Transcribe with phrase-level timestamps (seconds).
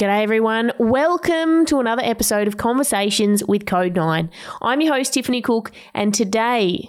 [0.00, 0.72] G'day, everyone.
[0.78, 4.30] Welcome to another episode of Conversations with Code 9.
[4.62, 6.88] I'm your host, Tiffany Cook, and today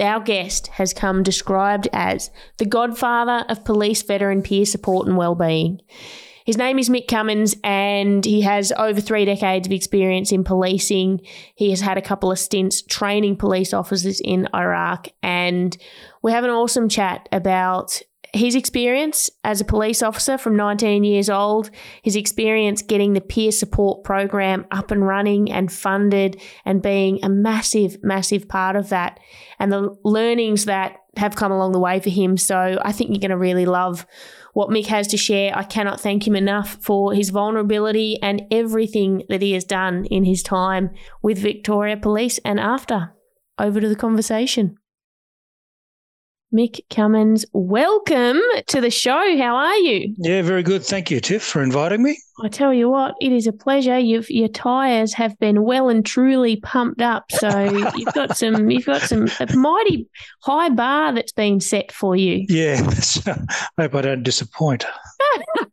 [0.00, 5.80] our guest has come described as the godfather of police veteran peer support and well-being.
[6.46, 11.22] His name is Mick Cummins, and he has over three decades of experience in policing.
[11.56, 15.76] He has had a couple of stints training police officers in Iraq, and
[16.22, 18.02] we have an awesome chat about
[18.32, 21.70] his experience as a police officer from 19 years old,
[22.02, 27.28] his experience getting the peer support program up and running and funded and being a
[27.28, 29.20] massive, massive part of that,
[29.58, 32.38] and the learnings that have come along the way for him.
[32.38, 34.06] So I think you're going to really love
[34.54, 35.56] what Mick has to share.
[35.56, 40.24] I cannot thank him enough for his vulnerability and everything that he has done in
[40.24, 40.90] his time
[41.20, 43.12] with Victoria Police and after.
[43.58, 44.78] Over to the conversation.
[46.52, 49.36] Mick Cummins, welcome to the show.
[49.38, 50.14] How are you?
[50.18, 50.84] Yeah, very good.
[50.84, 52.18] Thank you, Tiff, for inviting me.
[52.44, 53.98] I tell you what, it is a pleasure.
[53.98, 58.70] You've, your tyres have been well and truly pumped up, so you've got some.
[58.70, 60.06] You've got some a mighty
[60.42, 62.44] high bar that's been set for you.
[62.50, 62.86] Yeah,
[63.26, 64.84] I hope I don't disappoint.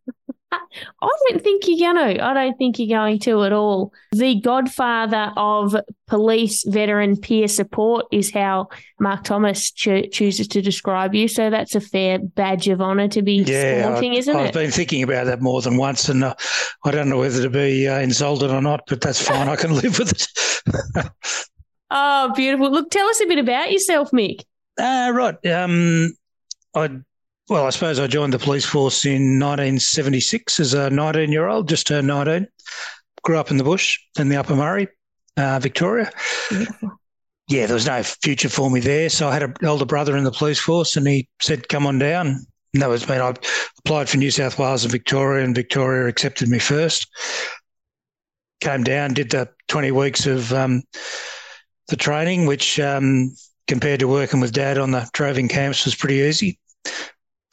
[1.02, 2.24] I don't think you're going to.
[2.24, 3.94] I don't think you're going to at all.
[4.12, 5.76] The godfather of
[6.08, 11.28] police veteran peer support is how Mark Thomas cho- chooses to describe you.
[11.28, 14.40] So that's a fair badge of honour to be yeah, sporting, isn't it?
[14.40, 16.36] I've been thinking about that more than once, and uh,
[16.86, 19.50] I don't know whether to be uh, insulted or not, but that's fine.
[19.50, 21.10] I can live with it.
[21.92, 22.72] oh, beautiful.
[22.72, 24.42] Look, tell us a bit about yourself, Mick.
[24.78, 25.46] Uh, right.
[25.48, 26.14] Um,
[26.76, 27.00] I
[27.50, 31.68] well, I suppose I joined the police force in 1976 as a 19 year old,
[31.68, 32.48] just turned 19.
[33.24, 34.88] Grew up in the bush in the Upper Murray,
[35.36, 36.12] uh, Victoria.
[36.50, 36.92] Beautiful.
[37.50, 39.10] Yeah, there was no future for me there.
[39.10, 41.98] So I had an elder brother in the police force and he said, come on
[41.98, 42.46] down.
[42.74, 43.16] And that was me.
[43.16, 43.34] I
[43.80, 47.08] applied for New South Wales and Victoria, and Victoria accepted me first.
[48.62, 50.84] Came down, did the 20 weeks of um,
[51.88, 53.34] the training, which um,
[53.68, 56.60] compared to working with dad on the droving camps was pretty easy.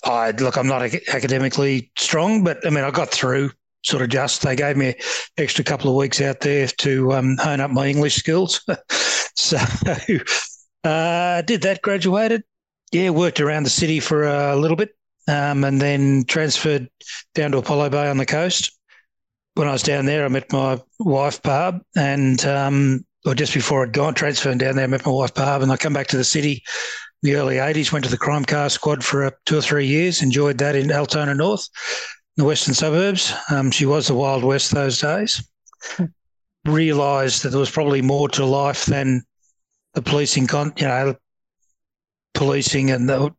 [0.07, 3.51] I look, I'm not academically strong, but I mean, I got through
[3.85, 4.43] sort of just.
[4.43, 4.95] They gave me an
[5.37, 8.65] extra couple of weeks out there to um, hone up my English skills.
[9.35, 9.57] so
[10.85, 12.45] uh, did that, graduated.
[12.93, 14.91] Yeah, worked around the city for a little bit
[15.29, 16.89] um, and then transferred
[17.35, 18.73] down to Apollo Bay on the coast.
[19.55, 23.83] When I was down there, I met my wife, Barb, and um, or just before
[23.83, 26.17] I'd gone, transferring down there, I met my wife, Barb, and I come back to
[26.17, 26.63] the city
[27.23, 30.23] the early 80s, went to the crime car squad for uh, two or three years,
[30.23, 31.69] enjoyed that in Altona North,
[32.37, 33.33] the western suburbs.
[33.51, 35.43] Um, she was the Wild West those days.
[36.65, 39.23] Realised that there was probably more to life than
[39.95, 41.15] the policing, con- you know,
[42.35, 43.35] policing and the,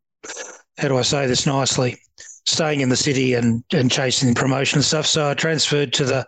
[0.78, 1.98] how do I say this nicely,
[2.46, 5.06] staying in the city and, and chasing promotion and stuff.
[5.06, 6.26] So I transferred to the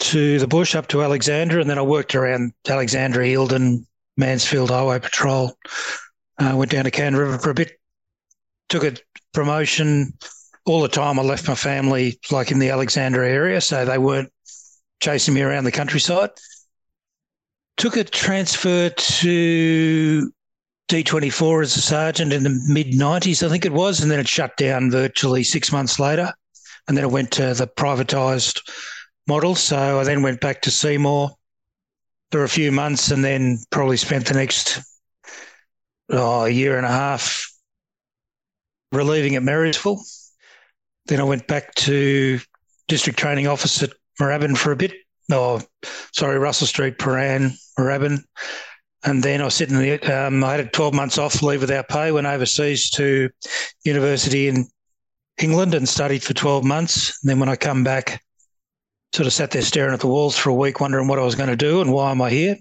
[0.00, 4.98] to the bush up to Alexandra, and then I worked around Alexandra, Eildon, Mansfield Highway
[4.98, 5.56] Patrol,
[6.38, 7.78] uh, went down to Cann River for a bit,
[8.68, 8.96] took a
[9.32, 10.14] promotion.
[10.66, 14.32] All the time I left my family like in the Alexandra area, so they weren't
[15.00, 16.30] chasing me around the countryside.
[17.76, 20.32] Took a transfer to
[20.88, 24.28] D24 as a sergeant in the mid 90s, I think it was, and then it
[24.28, 26.32] shut down virtually six months later.
[26.88, 28.60] And then it went to the privatised
[29.26, 29.54] model.
[29.54, 31.30] So I then went back to Seymour
[32.30, 34.80] for a few months and then probably spent the next
[36.10, 37.50] oh, a year and a half
[38.92, 40.02] relieving at Marysville.
[41.06, 42.40] Then I went back to
[42.88, 44.92] district training office at Moorabbin for a bit.
[45.30, 45.60] Oh,
[46.12, 48.22] sorry, Russell Street, Prahran, Moorabbin.
[49.04, 52.10] And then I was sitting there, um, I had 12 months off leave without pay,
[52.10, 53.28] went overseas to
[53.84, 54.66] university in
[55.38, 57.18] England and studied for 12 months.
[57.22, 58.22] And then when I come back,
[59.12, 61.34] sort of sat there staring at the walls for a week, wondering what I was
[61.34, 62.56] going to do and why am I here.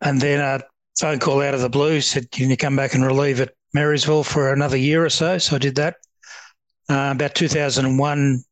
[0.00, 0.60] And then a
[0.98, 4.24] phone call out of the blue said, "Can you come back and relieve at Marysville
[4.24, 5.96] for another year or so?" So I did that.
[6.88, 8.44] Uh, about 2001,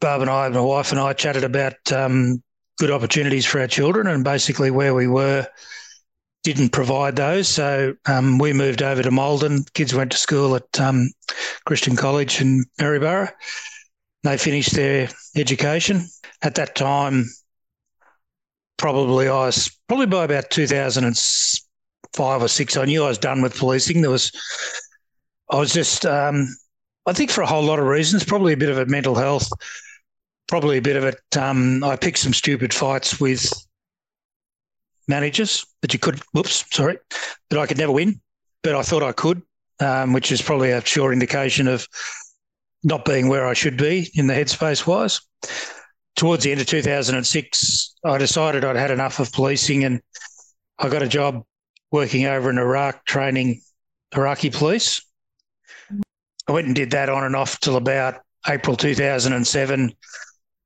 [0.00, 2.42] Barb and I, my wife and I, chatted about um,
[2.78, 5.46] good opportunities for our children, and basically where we were
[6.44, 7.48] didn't provide those.
[7.48, 9.64] So um, we moved over to Maldon.
[9.74, 11.10] Kids went to school at um,
[11.66, 13.30] Christian College in Maryborough.
[14.22, 16.06] They finished their education.
[16.42, 17.26] At that time,
[18.78, 23.58] probably I was probably by about 2005 or six, I knew I was done with
[23.58, 24.00] policing.
[24.00, 24.32] There was,
[25.50, 26.48] I was just, um,
[27.06, 29.50] I think for a whole lot of reasons, probably a bit of a mental health,
[30.46, 31.20] probably a bit of it.
[31.36, 33.52] Um, I picked some stupid fights with
[35.08, 36.98] managers that you could, whoops, sorry,
[37.50, 38.20] that I could never win,
[38.62, 39.42] but I thought I could,
[39.80, 41.88] um, which is probably a sure indication of
[42.84, 45.20] not being where I should be in the headspace wise.
[46.18, 50.02] Towards the end of 2006, I decided I'd had enough of policing and
[50.76, 51.44] I got a job
[51.92, 53.60] working over in Iraq training
[54.16, 55.00] Iraqi police.
[56.48, 58.16] I went and did that on and off till about
[58.48, 59.92] April 2007.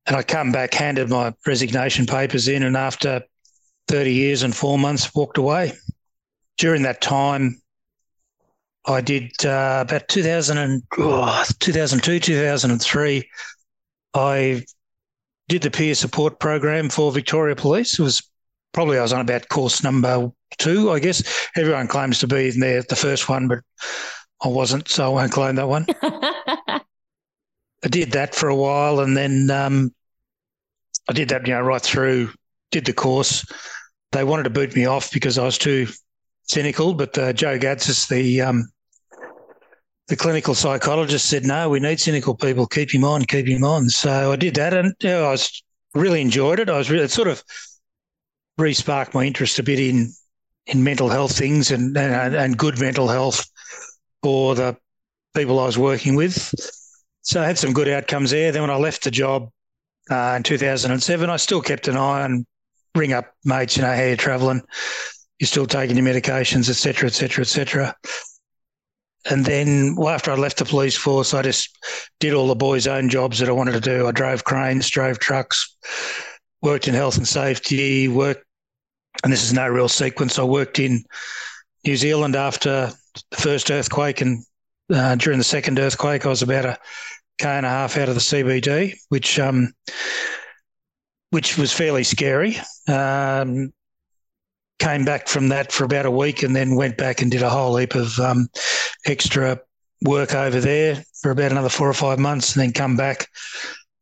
[0.06, 3.20] And I come back, handed my resignation papers in, and after
[3.88, 5.74] 30 years and four months, walked away.
[6.56, 7.60] During that time,
[8.86, 13.28] I did uh, about 2000 and, oh, 2002, 2003.
[14.14, 14.64] I
[15.52, 17.98] did the peer support program for Victoria Police.
[17.98, 18.26] It was
[18.72, 21.22] probably I was on about course number two, I guess.
[21.56, 23.58] Everyone claims to be in there the first one, but
[24.42, 25.84] I wasn't, so I won't claim that one.
[26.02, 26.80] I
[27.90, 29.94] did that for a while, and then um,
[31.10, 32.30] I did that, you know, right through.
[32.70, 33.44] Did the course.
[34.12, 35.86] They wanted to boot me off because I was too
[36.44, 38.70] cynical, but uh, Joe Gadzis, the um,
[40.12, 42.66] the clinical psychologist, said, "No, we need cynical people.
[42.66, 45.62] Keep him on, keep him on." So I did that, and you know, I was
[45.94, 46.68] really enjoyed it.
[46.68, 47.42] I was really it sort of
[48.58, 50.12] re-sparked my interest a bit in
[50.66, 53.46] in mental health things and and, and good mental health
[54.22, 54.76] for the
[55.34, 56.54] people I was working with.
[57.22, 58.52] So I had some good outcomes there.
[58.52, 59.48] Then when I left the job
[60.10, 62.44] uh, in 2007, I still kept an eye on
[62.94, 64.60] ring up mates, you know, how you're travelling,
[65.38, 67.96] you're still taking your medications, etc., etc., etc.
[69.30, 71.76] And then well, after I left the police force, I just
[72.18, 74.06] did all the boys' own jobs that I wanted to do.
[74.06, 75.76] I drove cranes, drove trucks,
[76.60, 78.44] worked in health and safety, worked,
[79.22, 80.38] and this is no real sequence.
[80.38, 81.04] I worked in
[81.84, 82.92] New Zealand after
[83.30, 84.44] the first earthquake, and
[84.92, 86.78] uh, during the second earthquake, I was about a
[87.38, 89.72] k and a half out of the CBD, which um,
[91.30, 92.58] which was fairly scary.
[92.88, 93.72] Um,
[94.82, 97.50] came back from that for about a week, and then went back and did a
[97.50, 98.48] whole heap of um,
[99.06, 99.60] extra
[100.02, 103.28] work over there for about another four or five months, and then come back.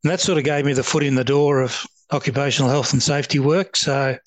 [0.03, 3.03] And that sort of gave me the foot in the door of occupational health and
[3.03, 3.75] safety work.
[3.75, 4.17] So,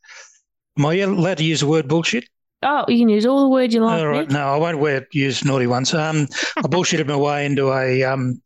[0.79, 2.25] am I allowed to use the word bullshit?
[2.63, 4.01] Oh, you can use all the words you like.
[4.01, 4.31] All right.
[4.31, 5.93] No, I won't wear, use naughty ones.
[5.93, 8.41] Um, I bullshitted my way into a um,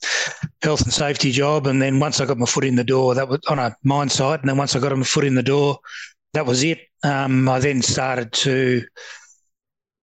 [0.62, 1.68] health and safety job.
[1.68, 4.08] And then once I got my foot in the door, that was on a mine
[4.08, 4.40] site.
[4.40, 5.78] And then once I got my foot in the door,
[6.34, 6.80] that was it.
[7.02, 8.84] Um, I then started to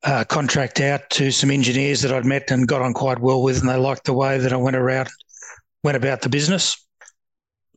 [0.03, 3.59] uh, contract out to some engineers that I'd met and got on quite well with.
[3.59, 5.09] And they liked the way that I went around,
[5.83, 6.77] went about the business.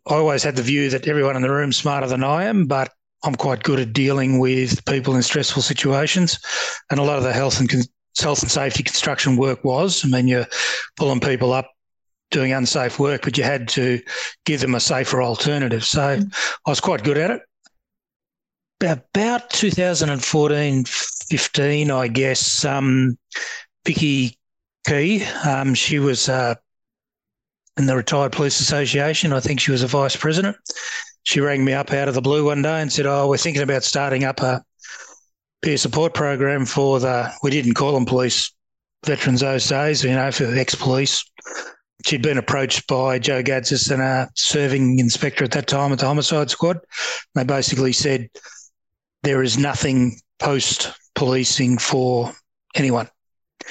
[0.07, 2.91] I always had the view that everyone in the room's smarter than I am, but
[3.25, 6.39] I'm quite good at dealing with people in stressful situations,
[6.91, 7.71] and a lot of the health and
[8.19, 10.05] health and safety construction work was.
[10.05, 10.47] I mean, you're
[10.97, 11.71] pulling people up
[12.31, 14.01] doing unsafe work, but you had to
[14.45, 15.85] give them a safer alternative.
[15.85, 16.59] So mm.
[16.67, 17.43] I was quite good at it.
[18.81, 23.19] About 2014, 15, I guess, um,
[23.85, 24.39] Vicky
[24.87, 26.55] Key, um, she was uh,
[27.77, 29.33] in the Retired Police Association.
[29.33, 30.57] I think she was a vice president
[31.29, 33.63] she rang me up out of the blue one day and said, "Oh, we're thinking
[33.63, 34.65] about starting up a
[35.61, 38.51] peer support program for the we didn't call them police
[39.05, 41.23] veterans those days, you know, for ex-police."
[42.07, 46.07] She'd been approached by Joe Gadzis and a serving inspector at that time at the
[46.07, 46.79] homicide squad.
[47.35, 48.31] They basically said
[49.23, 52.33] there is nothing post policing for
[52.75, 53.09] anyone.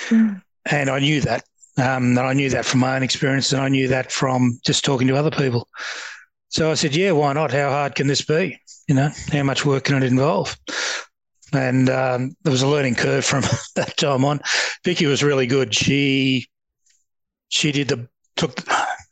[0.10, 0.42] Mm.
[0.70, 1.44] And I knew that.
[1.78, 4.84] Um, and I knew that from my own experience, and I knew that from just
[4.84, 5.68] talking to other people.
[6.50, 7.52] So I said, yeah, why not?
[7.52, 8.60] How hard can this be?
[8.88, 10.57] You know, how much work can it involve?
[11.54, 13.44] And um, there was a learning curve from
[13.76, 14.42] that time on.
[14.83, 15.74] Vicky was really good.
[15.74, 16.48] She
[17.50, 18.57] she did the took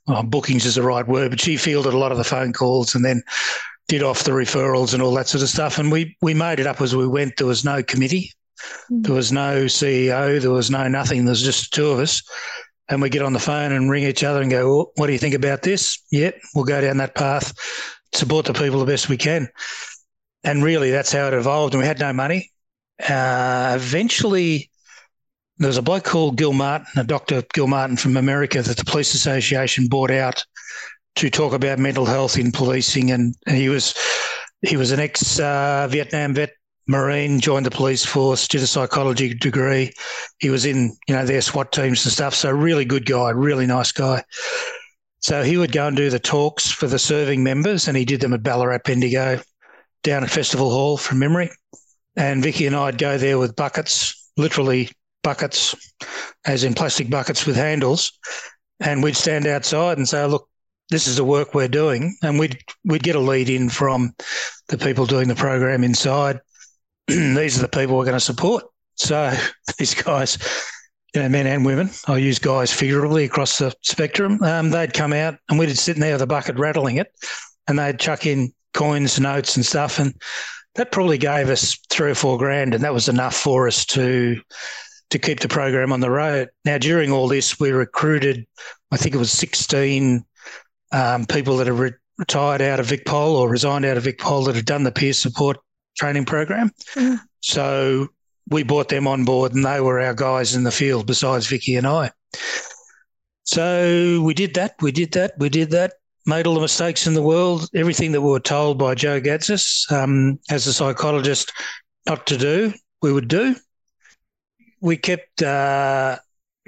[0.07, 2.95] well, bookings is the right word, but she fielded a lot of the phone calls
[2.95, 3.21] and then
[3.87, 5.77] did off the referrals and all that sort of stuff.
[5.77, 7.37] And we we made it up as we went.
[7.37, 8.31] There was no committee,
[8.91, 9.03] mm.
[9.03, 11.25] there was no CEO, there was no nothing.
[11.25, 12.21] There's just the two of us
[12.89, 15.13] and we get on the phone and ring each other and go, well, "What do
[15.13, 17.53] you think about this?" Yeah, we'll go down that path,
[18.13, 19.49] support the people the best we can,
[20.43, 21.73] and really that's how it evolved.
[21.73, 22.51] And we had no money.
[23.07, 24.69] Uh, eventually,
[25.57, 27.43] there was a bloke called Gilmartin, a Dr.
[27.53, 30.43] Gilmartin from America, that the Police Association bought out
[31.15, 33.95] to talk about mental health in policing, and, he was
[34.61, 36.53] he was an ex uh, Vietnam vet
[36.87, 39.91] Marine, joined the police force, did a psychology degree.
[40.39, 42.35] He was in, you know, their SWAT teams and stuff.
[42.35, 44.23] So really good guy, really nice guy.
[45.19, 48.21] So he would go and do the talks for the serving members, and he did
[48.21, 49.41] them at Ballarat Bendigo,
[50.03, 51.49] down at Festival Hall from memory.
[52.15, 54.89] And Vicky and I'd go there with buckets, literally
[55.23, 55.73] buckets,
[56.45, 58.11] as in plastic buckets with handles,
[58.79, 60.47] and we'd stand outside and say, "Look,
[60.89, 64.13] this is the work we're doing," and we'd we'd get a lead in from
[64.67, 66.39] the people doing the program inside
[67.07, 68.63] these are the people we're going to support.
[68.95, 69.31] So
[69.77, 70.37] these guys,
[71.13, 71.89] you know, men and women.
[72.07, 74.41] I use guys figuratively across the spectrum.
[74.41, 77.11] Um, they'd come out and we'd sit in there with a bucket rattling it,
[77.67, 80.15] and they'd chuck in coins, notes, and stuff, and
[80.75, 84.41] that probably gave us three or four grand, and that was enough for us to
[85.11, 86.49] to keep the program on the road.
[86.65, 88.45] Now, during all this, we recruited,
[88.91, 90.25] I think it was sixteen
[90.91, 94.55] um, people that have re- retired out of VicPol or resigned out of VicPol that
[94.55, 95.57] had done the peer support
[95.97, 96.71] training program.
[96.93, 97.19] Mm.
[97.41, 98.07] So
[98.49, 101.75] we brought them on board, and they were our guys in the field besides Vicky
[101.75, 102.11] and I.
[103.43, 104.75] So we did that.
[104.81, 105.33] We did that.
[105.37, 105.93] We did that
[106.25, 109.91] made all the mistakes in the world, everything that we were told by Joe Gadzis
[109.91, 111.53] um, as a psychologist
[112.07, 113.55] not to do, we would do.
[114.81, 116.17] We kept uh,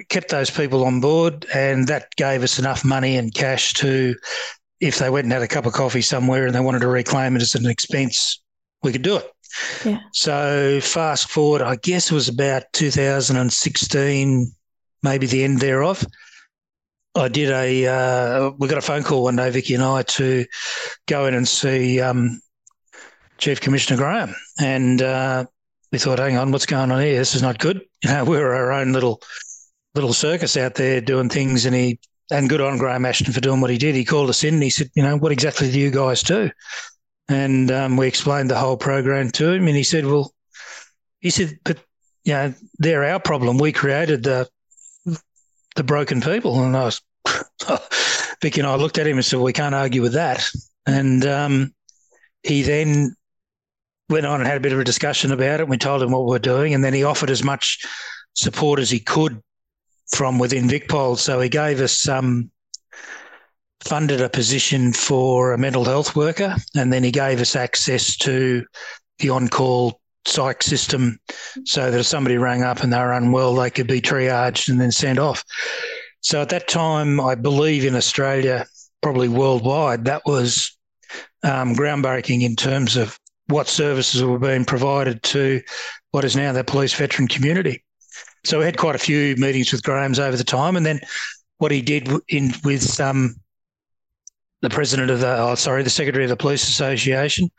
[0.08, 4.14] kept those people on board, and that gave us enough money and cash to,
[4.80, 7.36] if they went and had a cup of coffee somewhere and they wanted to reclaim
[7.36, 8.40] it as an expense,
[8.82, 9.30] we could do it.
[9.84, 9.98] Yeah.
[10.12, 14.52] So fast forward, I guess it was about 2016,
[15.02, 16.04] maybe the end thereof.
[17.14, 17.86] I did a.
[17.86, 20.44] Uh, we got a phone call one day, Vicky and I, to
[21.06, 22.40] go in and see um,
[23.38, 25.46] Chief Commissioner Graham, and uh,
[25.90, 27.18] we thought, hang on, what's going on here?
[27.18, 27.82] This is not good.
[28.04, 29.20] You know, we were our own little
[29.94, 31.98] little circus out there doing things, and he
[32.30, 33.94] and good on Graham Ashton for doing what he did.
[33.94, 36.50] He called us in and he said, you know, what exactly do you guys do?
[37.28, 40.32] And um, we explained the whole program to him, and he said, well,
[41.20, 41.78] he said, but
[42.24, 43.58] you know, they're our problem.
[43.58, 44.48] We created the
[45.76, 47.00] the broken people, and I was
[48.42, 50.46] Vicky and I looked at him and said, "We can't argue with that."
[50.86, 51.74] And um,
[52.42, 53.14] he then
[54.08, 55.68] went on and had a bit of a discussion about it.
[55.68, 57.84] We told him what we were doing, and then he offered as much
[58.34, 59.42] support as he could
[60.10, 61.18] from within VicPol.
[61.18, 62.50] So he gave us um,
[63.84, 68.64] funded a position for a mental health worker, and then he gave us access to
[69.18, 71.18] the on-call psych system,
[71.64, 74.80] so that if somebody rang up and they were unwell, they could be triaged and
[74.80, 75.44] then sent off.
[76.20, 78.66] So at that time, I believe in Australia,
[79.00, 80.76] probably worldwide, that was
[81.42, 85.62] um, groundbreaking in terms of what services were being provided to
[86.10, 87.82] what is now the police veteran community.
[88.44, 91.00] So we had quite a few meetings with Graham's over the time, and then
[91.58, 93.36] what he did in with um,
[94.62, 97.50] the president of the, oh, sorry, the secretary of the Police Association,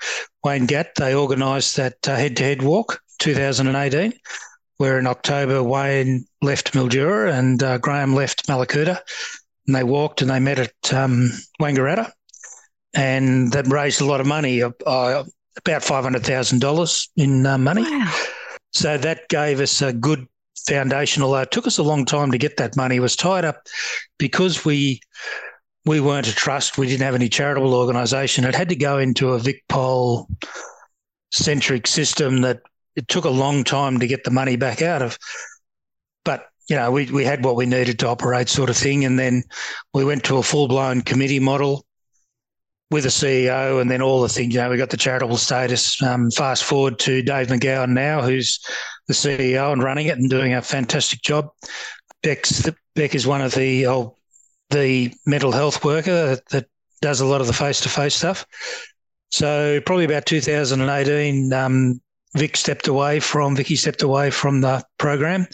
[0.43, 4.13] Wayne Gatt, they organised that uh, head-to-head walk, 2018,
[4.77, 8.99] where in October Wayne left Mildura and uh, Graham left Mallacoota,
[9.67, 11.29] and they walked and they met at um,
[11.61, 12.11] Wangaratta,
[12.93, 14.71] and that raised a lot of money, uh,
[15.57, 17.83] about five hundred thousand dollars in uh, money.
[17.83, 18.15] Wow.
[18.71, 20.27] So that gave us a good
[20.67, 21.23] foundation.
[21.23, 23.67] Although it took us a long time to get that money, was tied up
[24.17, 25.01] because we
[25.85, 26.77] we weren't a trust.
[26.77, 28.45] We didn't have any charitable organisation.
[28.45, 30.27] It had to go into a VicPol
[31.31, 32.61] centric system that
[32.95, 35.17] it took a long time to get the money back out of.
[36.25, 39.17] But you know, we we had what we needed to operate, sort of thing, and
[39.17, 39.43] then
[39.93, 41.85] we went to a full blown committee model
[42.91, 44.53] with a CEO, and then all the things.
[44.53, 46.01] You know, we got the charitable status.
[46.01, 48.59] Um, fast forward to Dave McGowan now, who's
[49.07, 51.49] the CEO and running it and doing a fantastic job.
[52.23, 54.15] Beck's Beck is one of the oh,
[54.69, 56.65] the mental health worker that, that
[57.01, 58.45] does a lot of the face to face stuff.
[59.31, 62.01] So probably about 2018, um,
[62.35, 65.47] Vic stepped away from Vicky stepped away from the program.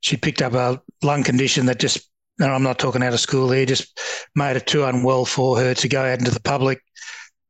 [0.00, 3.50] She picked up a lung condition that just, and I'm not talking out of school
[3.50, 3.98] here, just
[4.34, 6.80] made it too unwell for her to go out into the public.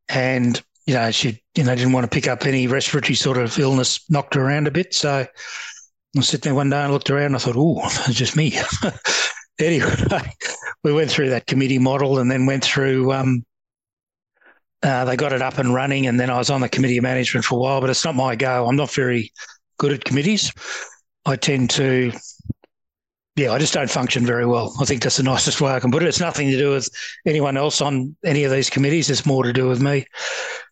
[0.09, 3.59] And, you know, she, you know, didn't want to pick up any respiratory sort of
[3.59, 4.95] illness, knocked her around a bit.
[4.95, 5.29] So I
[6.15, 8.57] was sitting there one day and looked around and I thought, oh, it's just me.
[9.59, 9.95] anyway,
[10.85, 13.45] we went through that committee model and then went through um,
[14.83, 17.03] uh, they got it up and running, and then I was on the committee of
[17.03, 17.81] management for a while.
[17.81, 18.67] But it's not my go.
[18.67, 19.33] I'm not very
[19.79, 20.53] good at committees.
[21.25, 22.13] I tend to,
[23.37, 24.75] yeah, I just don't function very well.
[24.81, 26.09] I think that's the nicest way I can put it.
[26.09, 26.89] It's nothing to do with
[27.27, 29.11] anyone else on any of these committees.
[29.11, 30.07] It's more to do with me.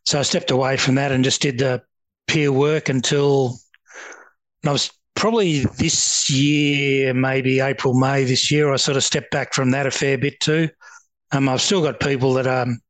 [0.06, 1.82] So I stepped away from that and just did the
[2.26, 3.58] peer work until
[4.64, 8.72] I was probably this year, maybe April, May this year.
[8.72, 10.68] I sort of stepped back from that a fair bit too.
[11.32, 12.80] Um, I've still got people that um,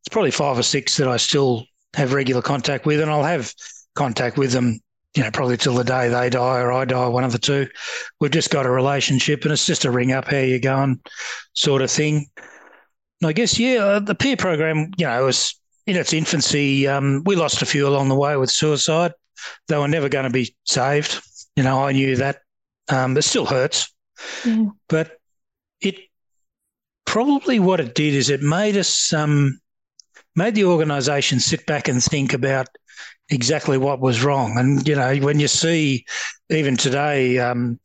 [0.00, 1.64] it's probably five or six that I still
[1.94, 3.52] have regular contact with, and I'll have
[3.94, 4.80] contact with them,
[5.14, 7.68] you know, probably till the day they die or I die, one of the two.
[8.20, 11.00] We've just got a relationship, and it's just a ring up, how you going,
[11.52, 12.26] sort of thing.
[13.20, 16.88] And I guess, yeah, uh, the peer program, you know, was in its infancy.
[16.88, 19.12] Um, we lost a few along the way with suicide.
[19.68, 21.20] They were never going to be saved.
[21.56, 22.40] You know, I knew that.
[22.88, 23.90] Um, it still hurts,
[24.44, 24.66] yeah.
[24.90, 25.18] but
[25.80, 25.96] it
[27.06, 29.58] probably what it did is it made us um,
[30.36, 32.68] made the organisation sit back and think about
[33.30, 34.58] exactly what was wrong.
[34.58, 36.04] And you know, when you see
[36.50, 37.78] even today, um,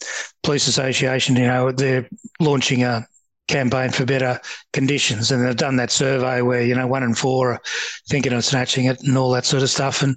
[0.43, 2.08] police association, you know, they're
[2.39, 3.08] launching a
[3.48, 4.39] campaign for better
[4.74, 7.62] conditions, and they've done that survey where you know one in four are
[8.10, 10.01] thinking of snatching it and all that sort of stuff.
[10.01, 10.15] And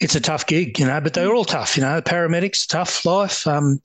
[0.00, 1.76] it's a tough gig, you know, but they're all tough.
[1.76, 3.46] You know, paramedics, tough life.
[3.46, 3.80] Um,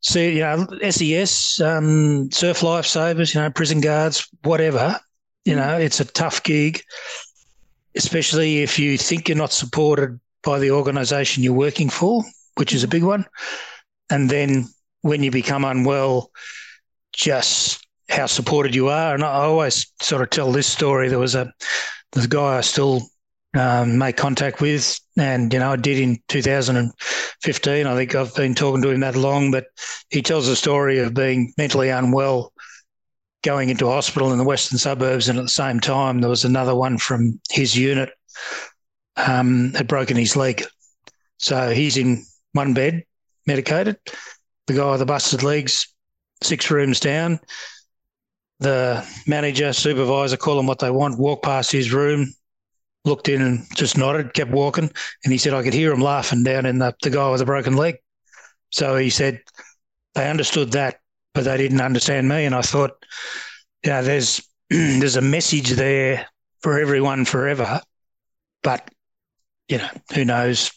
[0.00, 4.98] see, you know, SES, um, surf lifesavers, you know, prison guards, whatever.
[5.44, 6.82] You know, it's a tough gig
[7.96, 12.22] especially if you think you're not supported by the organisation you're working for,
[12.56, 13.24] which is a big one.
[14.10, 14.66] And then
[15.02, 16.30] when you become unwell,
[17.12, 19.14] just how supported you are.
[19.14, 21.08] And I always sort of tell this story.
[21.08, 21.52] There was a
[22.16, 23.02] a guy I still
[23.54, 27.86] um, make contact with, and you know I did in 2015.
[27.86, 29.66] I think I've been talking to him that long, but
[30.10, 32.52] he tells a story of being mentally unwell
[33.42, 36.74] going into hospital in the western suburbs, and at the same time there was another
[36.74, 38.10] one from his unit
[39.16, 40.64] um, had broken his leg.
[41.38, 43.04] So he's in one bed,
[43.46, 43.98] medicated.
[44.66, 45.94] The guy with the busted legs,
[46.42, 47.40] six rooms down.
[48.60, 52.34] The manager, supervisor, call them what they want, walked past his room,
[53.04, 54.90] looked in and just nodded, kept walking.
[55.24, 57.46] And he said, I could hear him laughing down in the, the guy with the
[57.46, 57.98] broken leg.
[58.70, 59.40] So he said,
[60.14, 61.00] they understood that
[61.34, 62.44] but they didn't understand me.
[62.44, 63.04] And I thought,
[63.84, 66.26] yeah, there's there's a message there
[66.60, 67.80] for everyone forever,
[68.62, 68.88] but
[69.68, 70.70] you know, who knows?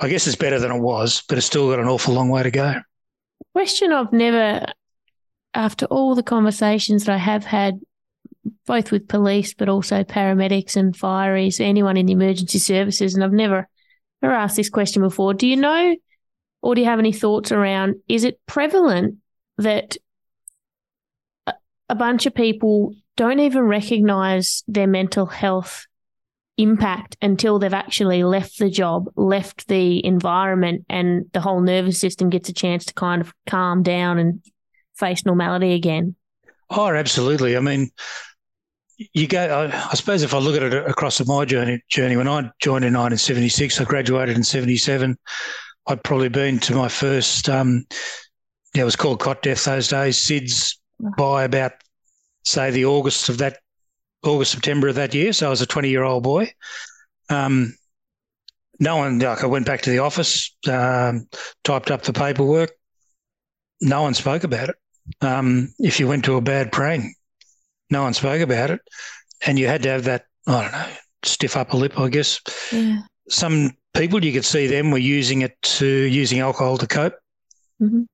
[0.00, 2.42] I guess it's better than it was, but it's still got an awful long way
[2.42, 2.74] to go.
[3.54, 4.66] Question I've never,
[5.54, 7.80] after all the conversations that I have had,
[8.66, 13.32] both with police, but also paramedics and fireys, anyone in the emergency services, and I've
[13.32, 13.68] never,
[14.22, 15.34] never asked this question before.
[15.34, 15.96] Do you know,
[16.62, 17.96] or do you have any thoughts around?
[18.08, 19.16] Is it prevalent
[19.58, 19.96] that
[21.88, 25.86] a bunch of people don't even recognize their mental health
[26.56, 32.30] impact until they've actually left the job, left the environment, and the whole nervous system
[32.30, 34.42] gets a chance to kind of calm down and
[34.96, 36.14] face normality again.
[36.70, 37.56] Oh, absolutely.
[37.56, 37.90] I mean,
[39.14, 39.40] you go.
[39.40, 42.84] I, I suppose if I look at it across my journey, journey when I joined
[42.84, 45.16] in 1976, I graduated in 77.
[45.88, 47.86] I'd probably been to my first um,
[48.74, 50.18] yeah, it was called cot death those days.
[50.18, 50.76] SIDS
[51.16, 51.72] by about
[52.44, 53.58] say the August of that
[54.22, 55.32] August September of that year.
[55.32, 56.52] So I was a twenty year old boy.
[57.30, 57.74] Um,
[58.78, 61.28] no one like I went back to the office, um,
[61.64, 62.72] typed up the paperwork.
[63.80, 64.76] No one spoke about it.
[65.20, 67.14] Um, if you went to a bad praying,
[67.90, 68.80] no one spoke about it,
[69.46, 70.26] and you had to have that.
[70.46, 70.86] I don't know,
[71.24, 72.40] stiff upper lip, I guess.
[72.72, 73.00] Yeah.
[73.28, 77.14] Some people you could see them were using it to using alcohol to cope.
[77.82, 78.04] Mm-hmm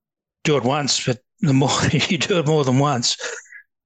[0.44, 3.16] do it once, but the more you do it more than once,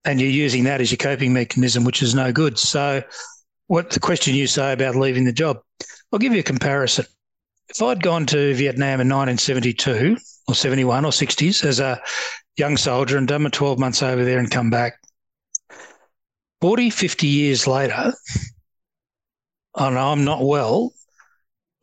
[0.04, 2.58] and you're using that as your coping mechanism, which is no good.
[2.58, 3.02] So,
[3.68, 5.60] what the question you say about leaving the job,
[6.12, 7.06] I'll give you a comparison.
[7.68, 10.16] If I'd gone to Vietnam in 1972
[10.48, 12.00] or 71 or 60s as a
[12.56, 14.98] young soldier and done my 12 months over there and come back,
[16.62, 18.14] 40, 50 years later,
[19.76, 20.92] and I'm not well,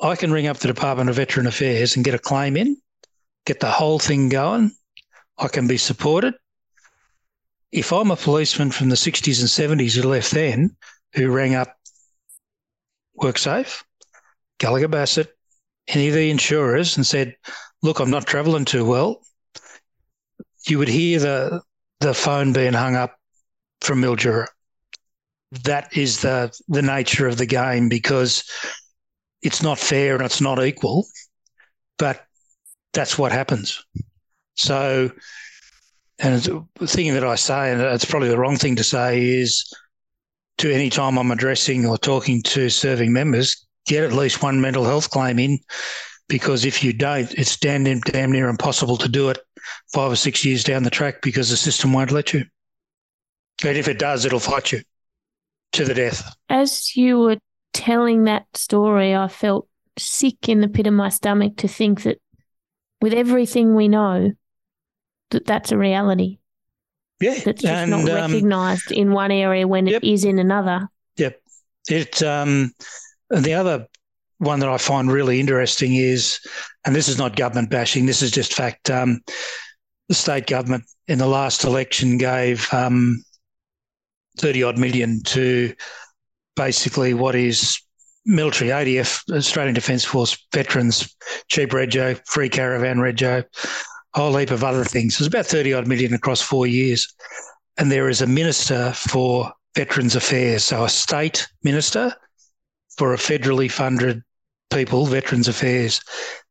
[0.02, 2.78] I can ring up the Department of Veteran Affairs and get a claim in
[3.46, 4.72] get the whole thing going.
[5.38, 6.34] I can be supported.
[7.72, 10.76] If I'm a policeman from the 60s and 70s who left then,
[11.14, 11.76] who rang up
[13.22, 13.84] WorkSafe,
[14.60, 15.36] Gallagher Bassett,
[15.88, 17.36] any of the insurers and said,
[17.82, 19.22] Look, I'm not travelling too well,
[20.68, 21.62] you would hear the
[22.00, 23.16] the phone being hung up
[23.82, 24.48] from Mildura.
[25.64, 28.50] That is the the nature of the game because
[29.42, 31.08] it's not fair and it's not equal.
[31.98, 32.26] But
[32.94, 33.84] that's what happens.
[34.56, 35.12] So,
[36.20, 39.72] and the thing that I say, and it's probably the wrong thing to say, is
[40.60, 44.86] to any time I'm addressing or talking to serving members, get at least one mental
[44.86, 45.60] health claim in,
[46.28, 49.38] because if you don't, it's damn, damn near impossible to do it
[49.94, 52.46] five or six years down the track because the system won't let you.
[53.64, 54.82] And if it does, it'll fight you
[55.74, 56.34] to the death.
[56.50, 57.38] As you were
[57.76, 59.68] telling that story, I felt
[60.00, 62.20] sick in the pit of my stomach to think that
[63.02, 64.32] with everything we know,
[65.32, 66.40] that that's a reality.
[67.20, 70.04] Yeah, that's just and, not um, recognised in one area when yep.
[70.04, 70.88] it is in another.
[71.18, 71.42] Yep.
[71.90, 72.24] It.
[72.24, 72.72] Um,
[73.30, 73.88] the other
[74.38, 76.40] one that I find really interesting is,
[76.86, 78.06] and this is not government bashing.
[78.06, 78.90] This is just fact.
[78.90, 79.22] Um,
[80.08, 83.24] the state government in the last election gave um,
[84.38, 85.74] thirty odd million to
[86.56, 87.80] basically what is
[88.26, 91.16] military, ADF, Australian Defence Force veterans,
[91.48, 95.20] cheap rego, free caravan rego, a whole heap of other things.
[95.20, 97.14] Was about 30 odd million across four years.
[97.78, 100.64] And there is a minister for Veterans Affairs.
[100.64, 102.16] So a state minister
[102.98, 104.24] for a federally funded
[104.72, 106.02] people, Veterans Affairs.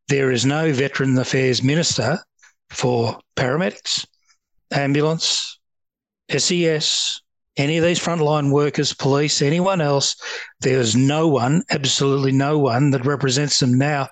[0.08, 2.18] There is no Veteran Affairs minister
[2.70, 4.06] for paramedics,
[4.70, 5.58] ambulance,
[6.30, 7.20] SES,
[7.56, 10.16] any of these frontline workers, police, anyone else.
[10.60, 14.08] There's no one, absolutely no one that represents them now.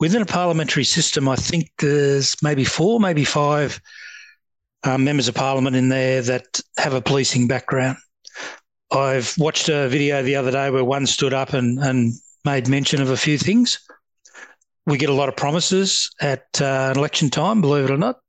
[0.00, 3.80] Within a parliamentary system, I think there's maybe four, maybe five
[4.82, 7.96] um, members of parliament in there that have a policing background.
[8.90, 12.12] I've watched a video the other day where one stood up and, and
[12.44, 13.78] made mention of a few things.
[14.86, 18.20] We get a lot of promises at uh, election time, believe it or not.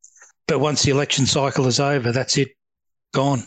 [0.47, 2.49] But once the election cycle is over, that's it,
[3.13, 3.43] gone.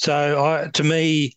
[0.00, 1.36] So I, to me,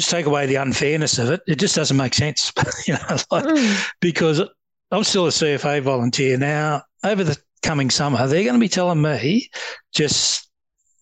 [0.00, 2.52] take away the unfairness of it, it just doesn't make sense.
[2.88, 3.88] you know, like, mm.
[4.00, 4.42] because
[4.90, 6.82] I'm still a CFA volunteer now.
[7.04, 9.48] Over the coming summer, they're going to be telling me
[9.94, 10.50] just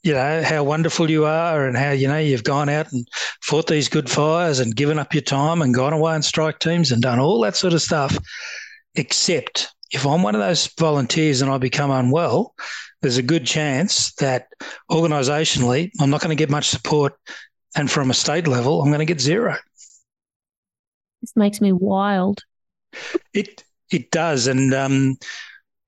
[0.02, 3.08] you know how wonderful you are and how you know you've gone out and
[3.40, 6.92] fought these good fires and given up your time and gone away and strike teams
[6.92, 8.16] and done all that sort of stuff
[8.94, 12.54] except if i'm one of those volunteers and i become unwell
[13.06, 14.48] there's a good chance that
[14.90, 17.14] organisationally i'm not going to get much support
[17.76, 19.56] and from a state level i'm going to get zero
[21.20, 22.42] this makes me wild
[23.32, 25.16] it it does and um,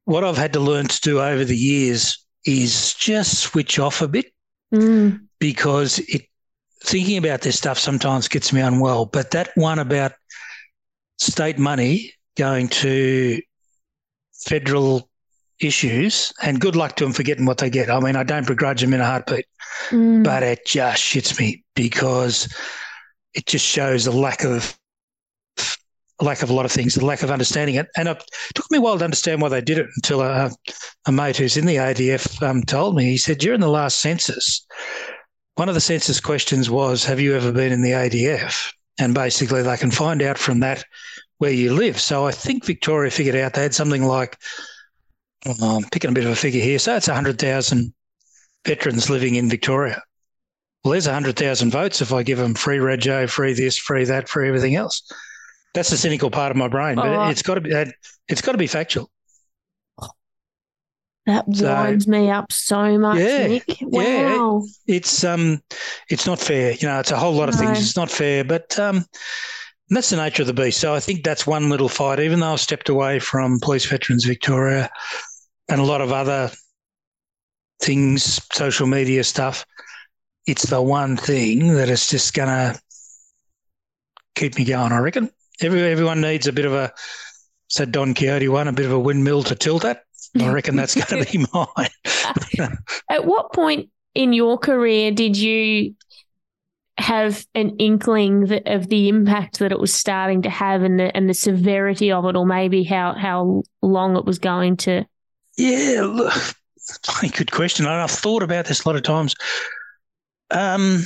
[0.05, 4.09] what i've had to learn to do over the years is just switch off a
[4.09, 4.33] bit
[4.73, 5.21] mm.
[5.39, 6.23] because it
[6.83, 9.07] thinking about this stuff sometimes gets me unwell.
[9.07, 10.13] But that one about
[11.19, 13.41] state money going to
[14.33, 15.09] federal
[15.61, 17.91] issues, and good luck to them for getting what they get.
[17.91, 19.47] I mean, I don't begrudge them in a heartbeat,
[19.89, 20.25] mm.
[20.25, 22.53] but it just shits me because
[23.35, 24.79] it just shows a lack of
[26.21, 27.87] a lack of a lot of things, the lack of understanding it.
[27.97, 28.23] And it
[28.55, 30.51] took me a while to understand why they did it until a,
[31.07, 33.05] a mate who's in the ADF um, told me.
[33.05, 34.67] He said, during the last census,
[35.55, 38.73] one of the census questions was, Have you ever been in the ADF?
[38.99, 40.85] And basically, they can find out from that
[41.39, 42.01] where you live.
[42.01, 44.37] So I think Victoria figured out they had something like,
[45.47, 46.79] I'm picking a bit of a figure here.
[46.79, 47.95] So it's 100,000
[48.65, 50.03] veterans living in Victoria.
[50.85, 54.49] Well, there's 100,000 votes if I give them free rego, free this, free that, free
[54.49, 55.03] everything else.
[55.75, 57.29] That's the cynical part of my brain, but oh.
[57.29, 57.93] it's got to be
[58.29, 59.11] it's got to be factual.
[61.27, 63.83] That winds so, me up so much, yeah, Mick.
[63.83, 64.63] Wow.
[64.87, 65.61] Yeah, it's um,
[66.09, 66.73] it's not fair.
[66.73, 67.61] You know, it's a whole lot of no.
[67.61, 67.81] things.
[67.81, 69.05] It's not fair, but um,
[69.91, 70.81] that's the nature of the beast.
[70.81, 72.19] So I think that's one little fight.
[72.19, 74.89] Even though I've stepped away from Police Veterans Victoria
[75.69, 76.51] and a lot of other
[77.83, 79.65] things, social media stuff,
[80.47, 82.81] it's the one thing that is just going to
[84.35, 84.93] keep me going.
[84.93, 85.31] I reckon.
[85.61, 86.93] Every, everyone needs a bit of a,
[87.69, 90.05] said Don Quixote one, a bit of a windmill to tilt at.
[90.41, 92.71] I reckon that's going to be mine.
[93.11, 95.95] at what point in your career did you
[96.99, 101.29] have an inkling of the impact that it was starting to have and the and
[101.29, 105.07] the severity of it, or maybe how how long it was going to?
[105.59, 106.33] Yeah, look,
[107.37, 107.87] good question.
[107.87, 109.35] I've thought about this a lot of times.
[110.51, 111.05] Um,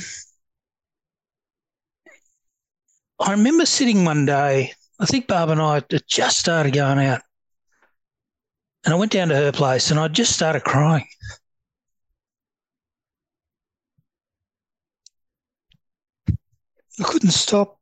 [3.19, 7.21] I remember sitting one day, I think Barb and I had just started going out.
[8.85, 11.07] And I went down to her place and I just started crying.
[16.99, 17.79] I couldn't stop.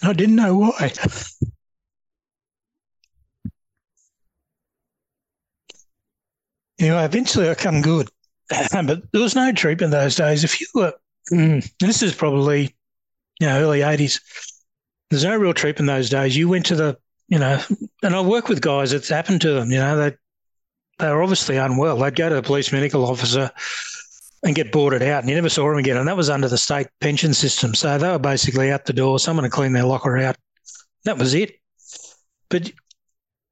[0.00, 0.92] And I didn't know why.
[6.78, 8.08] anyway, eventually I come good.
[8.72, 10.44] but there was no treatment those days.
[10.44, 10.94] If you were
[11.30, 11.68] Mm.
[11.80, 12.74] This is probably,
[13.40, 14.20] you know, early 80s.
[15.10, 16.36] There's no real treatment those days.
[16.36, 17.60] You went to the, you know,
[18.02, 20.16] and I work with guys, it's happened to them, you know, they,
[20.98, 21.98] they were obviously unwell.
[21.98, 23.50] They'd go to the police medical officer
[24.42, 25.96] and get boarded out, and you never saw them again.
[25.96, 27.74] And that was under the state pension system.
[27.74, 29.18] So they were basically out the door.
[29.18, 30.36] Someone to clean their locker out.
[31.04, 31.56] That was it.
[32.48, 32.72] But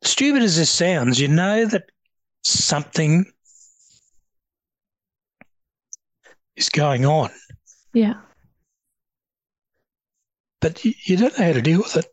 [0.02, 1.90] stupid as this sounds, you know that
[2.44, 3.24] something
[6.56, 7.30] is going on.
[7.92, 8.14] Yeah.
[10.60, 12.06] But you don't know how to deal with it.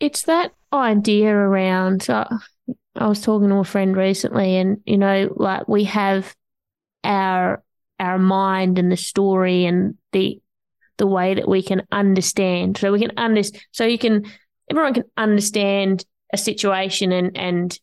[0.00, 2.10] It's that idea around.
[2.10, 2.28] Uh,
[2.96, 6.34] I was talking to a friend recently, and you know, like we have
[7.04, 7.62] our
[7.98, 10.42] our mind and the story and the
[10.98, 12.76] the way that we can understand.
[12.76, 13.64] So we can understand.
[13.70, 14.24] So you can
[14.70, 17.78] everyone can understand a situation and and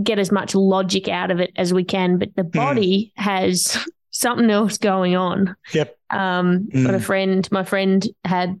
[0.00, 2.50] get as much logic out of it as we can, but the hmm.
[2.50, 3.22] body mm.
[3.22, 3.78] has
[4.10, 5.56] something else going on.
[5.72, 5.96] Yep.
[6.10, 6.84] Um, mm.
[6.86, 8.60] Got a friend, my friend had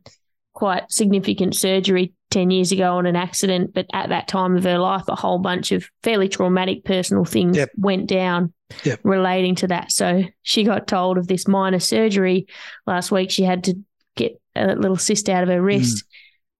[0.54, 4.78] quite significant surgery 10 years ago on an accident, but at that time of her
[4.78, 7.70] life, a whole bunch of fairly traumatic personal things Yep.
[7.76, 8.52] went down
[8.84, 9.00] Yep.
[9.02, 9.92] relating to that.
[9.92, 12.46] So she got told of this minor surgery
[12.86, 13.30] last week.
[13.30, 13.74] She had to
[14.16, 16.04] get a little cyst out of her wrist.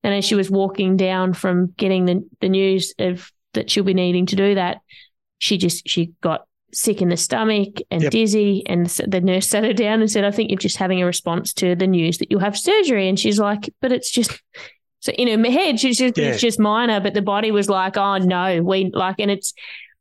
[0.03, 3.95] And as she was walking down from getting the, the news of that she'll be
[3.95, 4.79] needing to do that,
[5.39, 8.13] she just she got sick in the stomach and Yep.
[8.13, 8.63] dizzy.
[8.67, 11.53] And the nurse sat her down and said, I think you're just having a response
[11.55, 13.09] to the news that you'll have surgery.
[13.09, 14.41] And she's like, but it's just
[15.01, 16.29] so in her head, she's just Yeah.
[16.29, 19.53] it's just minor, but the body was like, oh no, we like, and it's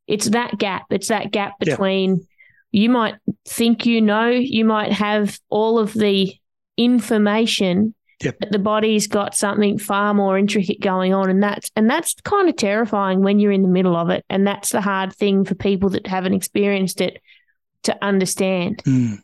[0.08, 0.84] it's that gap.
[0.92, 2.26] It's that gap between
[2.72, 6.34] you might think you know, you might have all of the
[6.78, 8.38] information, Yep.
[8.40, 12.50] but the body's got something far more intricate going on, and that's and that's kind
[12.50, 15.56] of terrifying when you're in the middle of it, and that's the hard thing for
[15.56, 17.22] people that haven't experienced it
[17.84, 18.84] to understand.
[18.86, 19.20] Mm.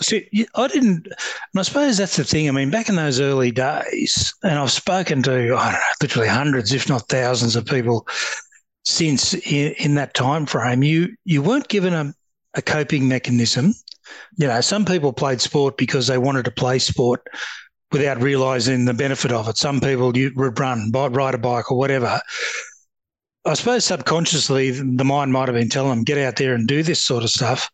[0.00, 2.48] See, I didn't, and I suppose that's the thing.
[2.48, 6.28] I mean, back in those early days, and I've spoken to, I don't know, literally
[6.28, 8.06] hundreds, if not thousands of people
[8.84, 12.14] since in, in that time frame, you, you weren't given a,
[12.54, 13.74] a coping mechanism.
[14.36, 17.26] You know, some people played sport because they wanted to play sport
[17.92, 19.56] without realizing the benefit of it.
[19.56, 22.20] Some people you would run, ride a bike or whatever.
[23.44, 26.82] I suppose subconsciously the mind might have been telling them, get out there and do
[26.82, 27.70] this sort of stuff.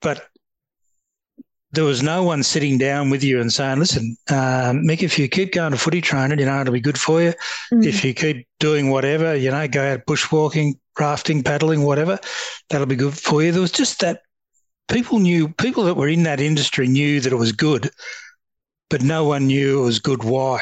[0.00, 0.26] But
[1.72, 5.26] there was no one sitting down with you and saying, listen, um, Mick, if you
[5.26, 7.32] keep going to footy training, you know, it'll be good for you.
[7.72, 7.86] Mm.
[7.86, 12.18] If you keep doing whatever, you know, go out bushwalking, rafting, paddling, whatever,
[12.68, 13.52] that'll be good for you.
[13.52, 14.20] There was just that
[14.88, 17.90] people knew, people that were in that industry knew that it was good,
[18.92, 20.60] but no one knew it was good why.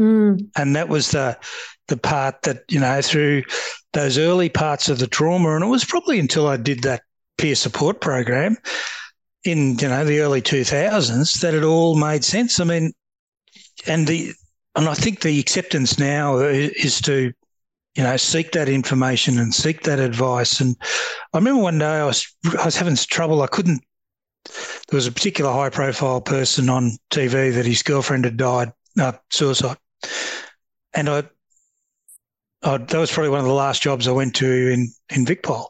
[0.00, 0.48] Mm.
[0.56, 1.38] and that was the
[1.86, 3.44] the part that you know through
[3.92, 7.02] those early parts of the trauma and it was probably until I did that
[7.38, 8.56] peer support program
[9.44, 12.58] in you know the early 2000s that it all made sense.
[12.58, 12.92] I mean
[13.86, 14.32] and the
[14.74, 17.32] and I think the acceptance now is to
[17.94, 20.60] you know seek that information and seek that advice.
[20.60, 20.76] And
[21.32, 22.26] I remember one day I was
[22.58, 23.42] I was having trouble.
[23.42, 23.82] I couldn't
[24.44, 29.12] there was a particular high profile person on TV that his girlfriend had died uh,
[29.30, 29.76] suicide
[30.94, 31.24] and I,
[32.62, 35.66] I, that was probably one of the last jobs I went to in in Vicpol,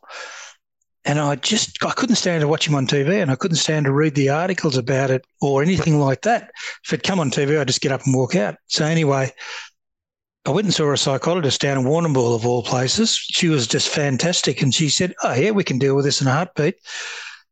[1.05, 3.87] and I just I couldn't stand to watch him on TV, and I couldn't stand
[3.87, 6.51] to read the articles about it or anything like that.
[6.85, 8.57] If it come on TV, I'd just get up and walk out.
[8.67, 9.33] So anyway,
[10.47, 13.17] I went and saw a psychologist down in Warrnambool of all places.
[13.17, 16.29] She was just fantastic, and she said, "Oh yeah, we can deal with this in
[16.29, 16.77] a heartbeat."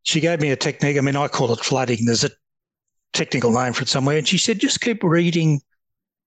[0.03, 0.97] She gave me a technique.
[0.97, 2.05] I mean, I call it flooding.
[2.05, 2.31] There's a
[3.13, 5.61] technical name for it somewhere, and she said, "Just keep reading."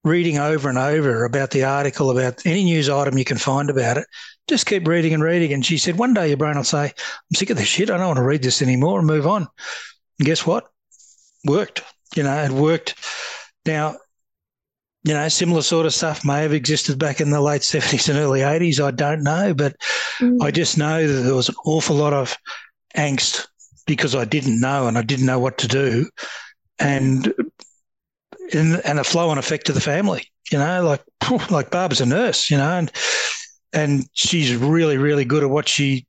[0.04, 3.96] reading over and over about the article, about any news item you can find about
[3.98, 4.06] it.
[4.46, 5.52] Just keep reading and reading.
[5.52, 7.90] And she said, one day your brain will say, I'm sick of this shit.
[7.90, 9.48] I don't want to read this anymore and move on.
[10.20, 10.68] And guess what?
[11.44, 11.82] Worked.
[12.14, 12.94] You know, it worked.
[13.64, 13.96] Now,
[15.02, 18.16] you know, similar sort of stuff may have existed back in the late 70s and
[18.16, 18.78] early 80s.
[18.78, 19.54] I don't know.
[19.54, 19.74] But
[20.20, 20.42] Mm.
[20.42, 22.36] I just know that there was an awful lot of
[22.96, 23.48] angst
[23.86, 26.08] because I didn't know and I didn't know what to do.
[26.78, 27.32] And
[28.52, 31.02] and, and a flow on effect to the family, you know, like
[31.50, 32.92] like Barbara's a nurse, you know, and
[33.72, 36.06] and she's really, really good at what she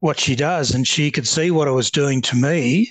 [0.00, 0.74] what she does.
[0.74, 2.90] And she could see what it was doing to me.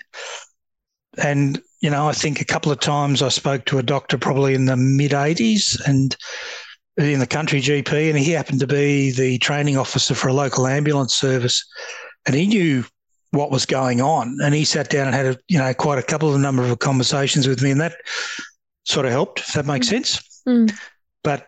[1.17, 4.53] And, you know, I think a couple of times I spoke to a doctor probably
[4.53, 6.15] in the mid 80s and
[6.97, 10.67] in the country GP, and he happened to be the training officer for a local
[10.67, 11.65] ambulance service.
[12.25, 12.85] And he knew
[13.31, 14.37] what was going on.
[14.43, 16.79] And he sat down and had a, you know, quite a couple of number of
[16.79, 17.71] conversations with me.
[17.71, 17.95] And that
[18.83, 20.41] sort of helped, if that makes sense.
[20.47, 20.71] Mm.
[21.23, 21.47] But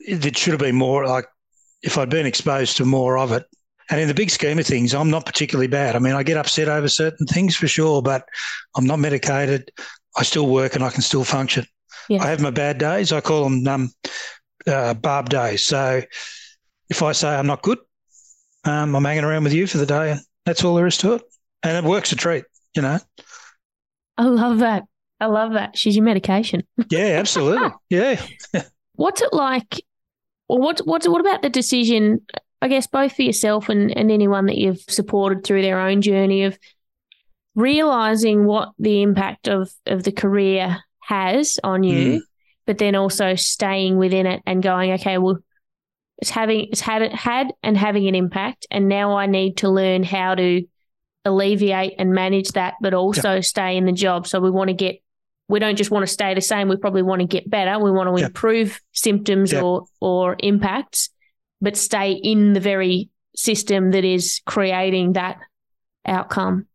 [0.00, 1.26] it, it should have been more like
[1.82, 3.44] if I'd been exposed to more of it.
[3.90, 5.96] And in the big scheme of things, I'm not particularly bad.
[5.96, 8.24] I mean, I get upset over certain things for sure, but
[8.76, 9.70] I'm not medicated.
[10.16, 11.66] I still work and I can still function.
[12.08, 12.22] Yeah.
[12.22, 13.12] I have my bad days.
[13.12, 13.90] I call them um,
[14.66, 15.66] uh, barb days.
[15.66, 16.02] So
[16.88, 17.78] if I say I'm not good,
[18.64, 21.14] um, I'm hanging around with you for the day, and that's all there is to
[21.14, 21.22] it.
[21.62, 22.44] And it works a treat,
[22.74, 22.98] you know.
[24.18, 24.84] I love that.
[25.20, 25.76] I love that.
[25.78, 26.62] She's your medication.
[26.90, 27.70] Yeah, absolutely.
[27.90, 28.20] yeah.
[28.94, 29.82] What's it like?
[30.48, 32.20] Or what what's what about the decision?
[32.60, 36.44] I guess both for yourself and, and anyone that you've supported through their own journey
[36.44, 36.58] of
[37.54, 42.20] realizing what the impact of of the career has on you, Mm.
[42.66, 45.38] but then also staying within it and going, okay, well,
[46.22, 49.68] it's having it's had it had and having an impact, and now I need to
[49.68, 50.62] learn how to
[51.24, 54.26] alleviate and manage that, but also stay in the job.
[54.28, 55.02] So we want to get
[55.48, 56.68] we don't just want to stay the same.
[56.68, 57.78] We probably want to get better.
[57.78, 58.26] We want to Yeah.
[58.28, 59.62] improve symptoms Yeah.
[59.62, 61.10] or or impacts,
[61.60, 65.38] but stay in the very system that is creating that
[66.06, 66.66] outcome.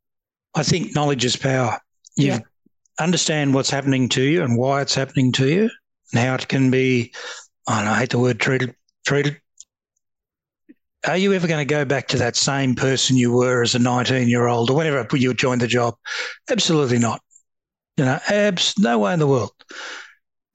[0.55, 1.79] I think knowledge is power.
[2.17, 2.39] You Yeah.
[2.99, 5.69] understand what's happening to you and why it's happening to you,
[6.11, 7.13] and how it can be,
[7.67, 8.75] I, know, I hate the word treated,
[9.07, 9.39] treated.
[11.07, 13.79] Are you ever going to go back to that same person you were as a
[13.79, 15.95] 19 year old or whenever you joined the job?
[16.51, 17.21] Absolutely not.
[17.95, 19.53] You know, abs, no way in the world.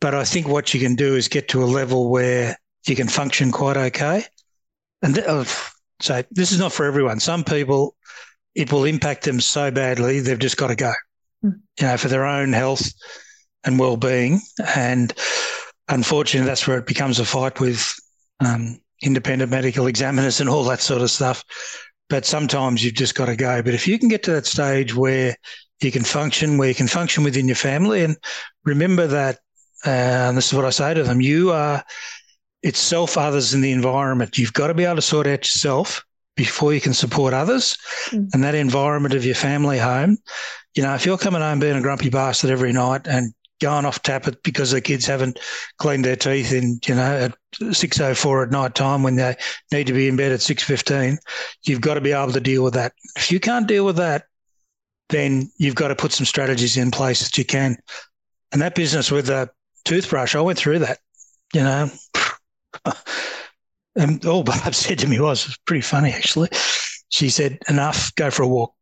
[0.03, 3.09] But I think what you can do is get to a level where you can
[3.09, 4.25] function quite okay.
[5.01, 5.45] And uh,
[6.01, 7.21] so this is not for everyone.
[7.21, 7.97] Some people,
[8.55, 10.93] it will impact them so badly, they've just got to go,
[11.43, 11.59] mm.
[11.81, 12.93] you know, for their own health
[13.65, 14.41] and well being.
[14.77, 15.15] And
[15.89, 17.95] unfortunately, that's where it becomes a fight with
[18.47, 21.45] um, independent medical examiners and all that sort of stuff.
[22.09, 23.63] But sometimes you've just got to go.
[23.63, 25.37] But if you can get to that stage where
[25.81, 28.17] you can function, where you can function within your family, and
[28.65, 29.39] remember that
[29.85, 31.83] uh, and this is what I say to them, you are,
[32.63, 34.39] it's self, others, and the environment.
[34.39, 36.05] You've got to be able to sort out yourself
[36.37, 37.77] before you can support others.
[38.11, 38.29] Mm.
[38.33, 40.19] And that environment of your family home,
[40.75, 44.03] you know, if you're coming home being a grumpy bastard every night and going off
[44.03, 45.39] tap because the kids haven't
[45.79, 49.37] cleaned their teeth in, you know, at 6.04 at night time when they
[49.73, 51.17] need to be in bed at 6.15,
[51.65, 52.93] you've got to be able to deal with that.
[53.17, 54.25] If you can't deal with that,
[55.09, 57.77] then you've got to put some strategies in place that you can.
[58.51, 59.49] And that business with the
[59.85, 60.35] toothbrush.
[60.35, 60.99] I went through that,
[61.55, 61.91] you know.
[63.97, 66.49] and all Barb said to me was, was pretty funny actually.
[67.09, 68.75] She said, "Enough, go for a walk."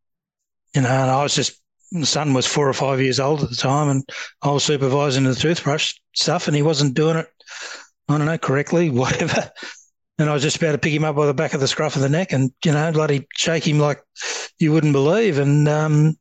[0.75, 1.61] You know, and I was just
[2.03, 4.09] son was four or five years old at the time, and
[4.43, 7.29] I was supervising the toothbrush stuff, and he wasn't doing it.
[8.09, 9.51] I don't know correctly, whatever.
[10.19, 11.97] And I was just about to pick him up by the back of the scruff
[11.97, 14.03] of the neck, and you know, bloody shake him like
[14.59, 15.39] you wouldn't believe.
[15.39, 16.17] And um,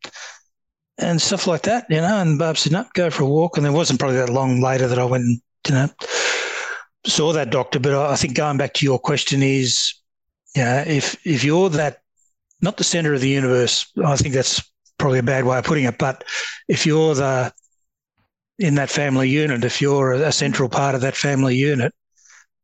[0.99, 2.21] and stuff like that, you know.
[2.21, 3.57] And Barb said, no, go for a walk.
[3.57, 5.89] And it wasn't probably that long later that I went and, you know,
[7.05, 7.79] saw that doctor.
[7.79, 9.93] But I think going back to your question is,
[10.55, 12.01] you know, if, if you're that,
[12.61, 14.61] not the center of the universe, I think that's
[14.99, 15.97] probably a bad way of putting it.
[15.97, 16.23] But
[16.67, 17.51] if you're the,
[18.59, 21.93] in that family unit, if you're a central part of that family unit,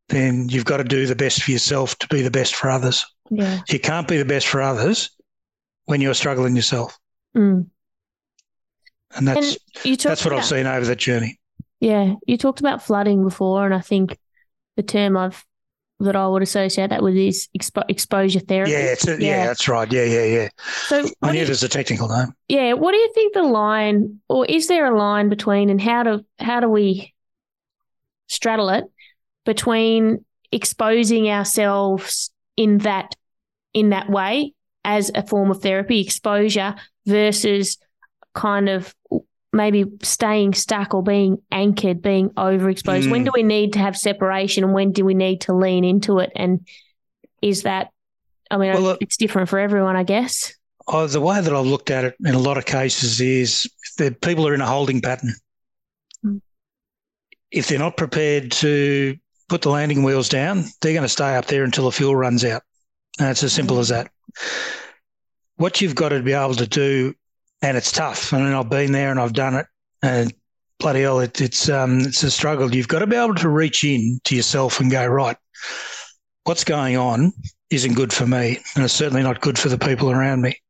[0.09, 3.03] then you've got to do the best for yourself to be the best for others.
[3.31, 3.61] Yeah.
[3.69, 5.09] You can't be the best for others
[5.85, 6.97] when you're struggling yourself.
[7.35, 7.67] Mm.
[9.15, 11.39] And that's and that's what about, I've seen over the journey.
[11.79, 14.17] Yeah, you talked about flooding before, and I think
[14.75, 15.45] the term I've
[15.99, 18.71] that I would associate that with is expo- exposure therapy.
[18.71, 19.91] Yeah, a, yeah, yeah, that's right.
[19.91, 20.49] Yeah, yeah, yeah.
[20.87, 22.33] So I knew there's a technical name.
[22.49, 26.03] Yeah, what do you think the line, or is there a line between, and how
[26.03, 27.13] do how do we
[28.27, 28.85] straddle it
[29.45, 33.15] between exposing ourselves in that
[33.73, 34.53] in that way
[34.83, 37.77] as a form of therapy exposure versus
[38.33, 38.93] kind of
[39.55, 43.05] maybe staying stuck or being anchored, being overexposed?
[43.05, 43.11] Mm.
[43.11, 46.19] When do we need to have separation and when do we need to lean into
[46.19, 46.31] it?
[46.35, 46.67] And
[47.41, 47.91] is that,
[48.51, 50.53] I mean, well, it's different for everyone, I guess.
[50.87, 54.21] Oh, the way that I've looked at it in a lot of cases is that
[54.21, 55.33] people are in a holding pattern.
[56.23, 56.41] Mm.
[57.49, 61.45] If they're not prepared to put the landing wheels down, they're going to stay up
[61.45, 62.61] there until the fuel runs out.
[63.19, 64.11] And it's as simple as that.
[65.55, 67.15] What you've got to be able to do
[67.65, 68.31] and it's tough.
[68.31, 69.65] I mean, I've been there and I've done it,
[70.03, 70.31] and
[70.79, 72.73] bloody hell, it, it's um, it's a struggle.
[72.73, 75.37] You've got to be able to reach in to yourself and go right.
[76.43, 77.33] What's going on
[77.71, 80.61] isn't good for me, and it's certainly not good for the people around me.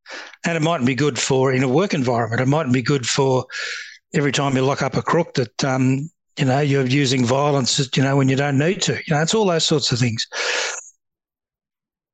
[0.45, 2.41] And it mightn't be good for in a work environment.
[2.41, 3.45] It mightn't be good for
[4.13, 7.77] every time you lock up a crook that um, you know you're using violence.
[7.93, 8.93] You know when you don't need to.
[8.93, 10.25] You know it's all those sorts of things.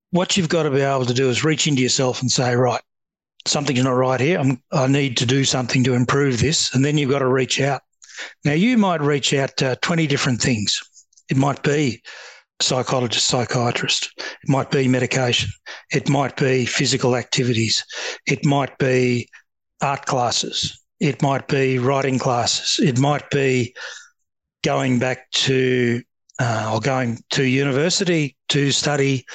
[0.09, 2.81] What you've got to be able to do is reach into yourself and say, right,
[3.47, 4.39] something's not right here.
[4.39, 6.73] I'm, I need to do something to improve this.
[6.73, 7.82] And then you've got to reach out.
[8.45, 10.80] Now, you might reach out to 20 different things.
[11.30, 12.01] It might be
[12.62, 14.12] psychologist, psychiatrist.
[14.17, 15.49] It might be medication.
[15.91, 17.84] It might be physical activities.
[18.27, 19.27] It might be
[19.82, 20.80] art classes.
[20.99, 22.86] It might be writing classes.
[22.86, 23.73] It might be
[24.63, 26.01] going back to
[26.39, 29.25] uh, or going to university to study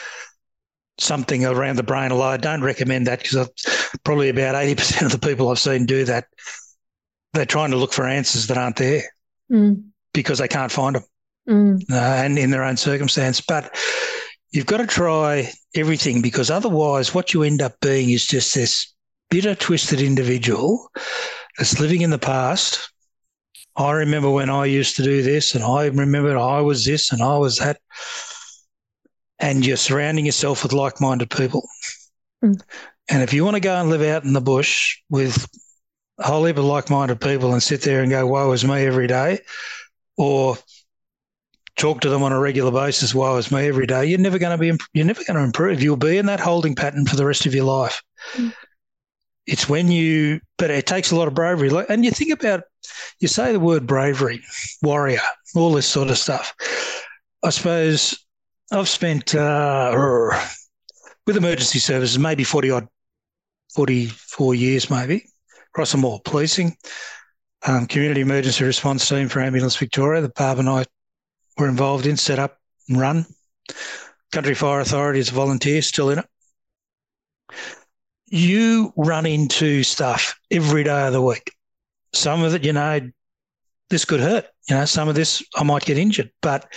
[0.98, 2.12] something around the brain.
[2.12, 3.50] Although I don't recommend that because
[4.04, 6.26] probably about 80% of the people I've seen do that,
[7.32, 9.02] they're trying to look for answers that aren't there
[9.50, 9.82] mm.
[10.12, 11.04] because they can't find them
[11.48, 11.90] mm.
[11.90, 13.40] uh, and in their own circumstance.
[13.40, 13.76] But
[14.50, 18.92] you've got to try everything because otherwise, what you end up being is just this
[19.30, 20.90] bitter, twisted individual
[21.58, 22.92] that's living in the past.
[23.76, 27.22] I remember when I used to do this, and I remember I was this and
[27.22, 27.78] I was that
[29.38, 31.68] and you're surrounding yourself with like minded people.
[32.44, 32.60] Mm.
[33.08, 35.48] And if you want to go and live out in the bush with
[36.18, 38.84] a whole heap of like minded people and sit there and go, woe is me
[38.84, 39.40] every day,
[40.16, 40.56] or
[41.76, 44.58] talk to them on a regular basis, woe is me every day, you're never going
[44.58, 45.82] to be, you're never going to improve.
[45.82, 48.02] You'll be in that holding pattern for the rest of your life.
[48.34, 48.52] Mm.
[49.46, 51.70] It's when you, but it takes a lot of bravery.
[51.88, 52.64] And you think about
[53.20, 54.42] you say the word bravery,
[54.82, 55.20] warrior,
[55.54, 56.52] all this sort of stuff.
[57.44, 58.26] I suppose
[58.72, 59.92] I've spent uh,
[61.26, 62.88] with emergency services maybe 40 odd,
[63.76, 65.26] 44 years maybe,
[66.02, 66.74] all policing,
[67.66, 70.86] um, community emergency response team for Ambulance Victoria that Barb and I
[71.58, 72.58] were involved in, set up
[72.88, 73.26] and run.
[74.32, 76.26] Country Fire Authority as a volunteer, still in it.
[78.28, 81.52] You run into stuff every day of the week.
[82.14, 83.10] Some of it, you know,
[83.90, 84.46] this could hurt.
[84.70, 86.72] You know, some of this I might get injured, but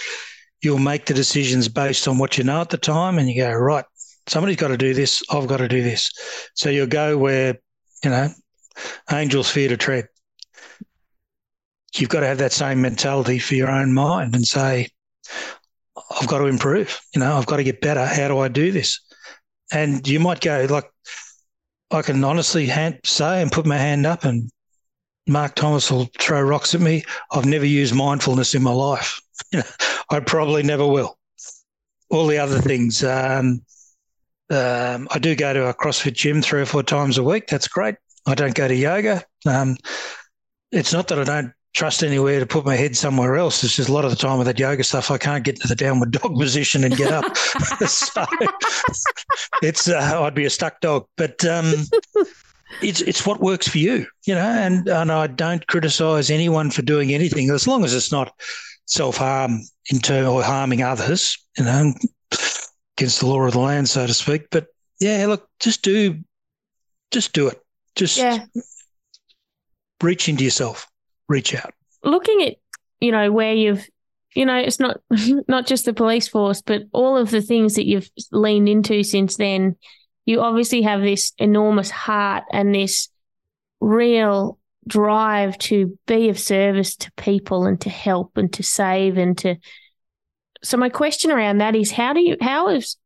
[0.62, 3.54] you'll make the decisions based on what you know at the time and you go,
[3.54, 3.86] right,
[4.30, 6.12] somebody's got to do this, I've got to do this.
[6.56, 7.58] So you'll go where,
[8.04, 8.30] you know,
[9.12, 10.08] angels fear to tread.
[11.96, 14.90] You've got to have that same mentality for your own mind and say,
[16.12, 17.00] I've got to improve.
[17.14, 18.06] You know, I've got to get better.
[18.06, 19.00] How do I do this?
[19.72, 20.90] And you might go like,
[21.92, 24.52] I can honestly hand, say and put my hand up, and
[25.28, 27.04] Mark Thomas will throw rocks at me.
[27.32, 29.20] I've never used mindfulness in my life.
[30.10, 31.18] I probably never will.
[32.12, 33.04] All the other things.
[33.04, 33.62] Um,
[34.50, 37.48] um, I do go to a CrossFit gym three or four times a week.
[37.48, 37.96] That's great.
[38.26, 39.24] I don't go to yoga.
[39.46, 39.78] Um,
[40.72, 43.64] it's not that I don't trust anywhere to put my head somewhere else.
[43.64, 45.68] It's just a lot of the time with that yoga stuff, I can't get to
[45.68, 47.38] the downward dog position and get up.
[47.88, 48.26] so
[49.62, 51.74] it's uh, I'd be a stuck dog, but um,
[52.82, 54.42] it's it's what works for you, you know.
[54.42, 58.34] And and I don't criticise anyone for doing anything as long as it's not
[58.86, 61.94] self harm in or harming others, you know,
[63.00, 64.50] against the law of the land, so to speak.
[64.52, 64.68] But
[65.00, 66.20] yeah, look, just do,
[67.12, 67.60] just do it.
[67.96, 68.46] Just yeah.
[70.02, 70.88] reach into yourself
[71.30, 71.74] reach out.
[72.04, 72.56] Looking at,
[73.00, 73.88] you know, where you've,
[74.36, 75.00] you know, it's not
[75.48, 79.38] not just the police force, but all of the things that you've leaned into since
[79.38, 79.78] then.
[80.26, 83.10] You obviously have this enormous heart and this
[83.80, 89.38] real drive to be of service to people and to help and to save and
[89.40, 89.56] to
[90.64, 92.98] so my question around that is how do you how is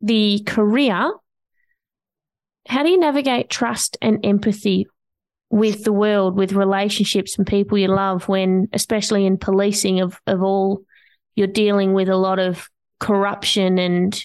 [0.00, 1.12] the career
[2.68, 4.86] how do you navigate trust and empathy
[5.50, 10.42] with the world, with relationships and people you love, when, especially in policing of, of
[10.42, 10.82] all,
[11.36, 12.68] you're dealing with a lot of
[12.98, 14.24] corruption and.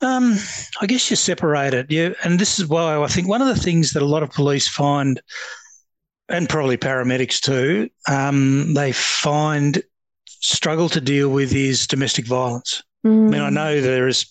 [0.00, 0.36] Um,
[0.80, 1.90] I guess you separate it.
[1.90, 2.10] Yeah.
[2.22, 4.68] And this is why I think one of the things that a lot of police
[4.68, 5.20] find,
[6.28, 9.82] and probably paramedics too, um, they find
[10.40, 12.82] struggle to deal with is domestic violence.
[13.06, 13.28] Mm.
[13.28, 13.54] I mean, I mm.
[13.54, 14.26] know there is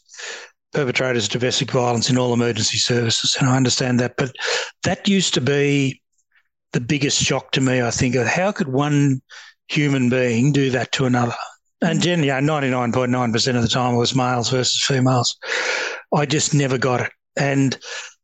[0.74, 4.18] perpetrators of domestic violence in all emergency services, and I understand that.
[4.18, 4.36] But
[4.84, 6.02] that used to be
[6.74, 7.82] the biggest shock to me.
[7.82, 9.22] I think of how could one
[9.68, 11.36] human being do that to another?
[11.82, 14.82] And generally, yeah, ninety nine point nine percent of the time it was males versus
[14.82, 15.38] females.
[16.14, 17.12] I just never got it.
[17.36, 17.78] And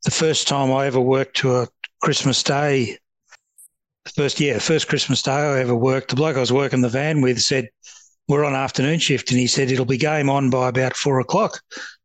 [0.04, 1.68] the first time I ever worked to a
[2.02, 2.98] Christmas Day,
[4.16, 7.22] first yeah, first Christmas Day I ever worked, the bloke I was working the van
[7.22, 7.70] with said,
[8.28, 11.62] "We're on afternoon shift," and he said it'll be game on by about four o'clock.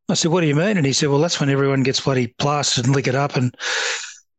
[0.08, 0.76] I said, What do you mean?
[0.76, 3.54] And he said, Well, that's when everyone gets bloody plastered and lick it up and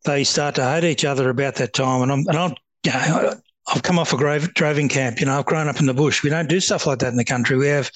[0.06, 2.02] they start to hate each other about that time.
[2.02, 3.34] And I'm, and I'm, you know,
[3.68, 5.20] I've come off a grave, droving camp.
[5.20, 6.24] You know, I've grown up in the bush.
[6.24, 7.58] We don't do stuff like that in the country.
[7.58, 7.92] We have,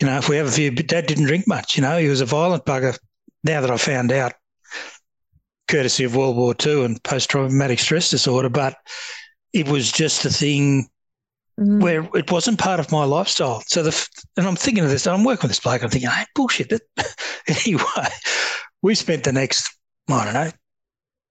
[0.00, 1.76] you know, if we have a few, dad didn't drink much.
[1.76, 2.96] You know, he was a violent bugger.
[3.42, 4.34] Now that I found out,
[5.68, 8.76] courtesy of World War II and post traumatic stress disorder, but
[9.52, 10.88] it was just a thing
[11.58, 11.80] mm.
[11.80, 13.62] where it wasn't part of my lifestyle.
[13.66, 15.82] So the and I'm thinking of this, I'm working with this bloke.
[15.82, 16.72] I'm thinking, hey, bullshit.
[17.46, 18.08] anyway,
[18.82, 19.76] we spent the next
[20.08, 20.50] I don't know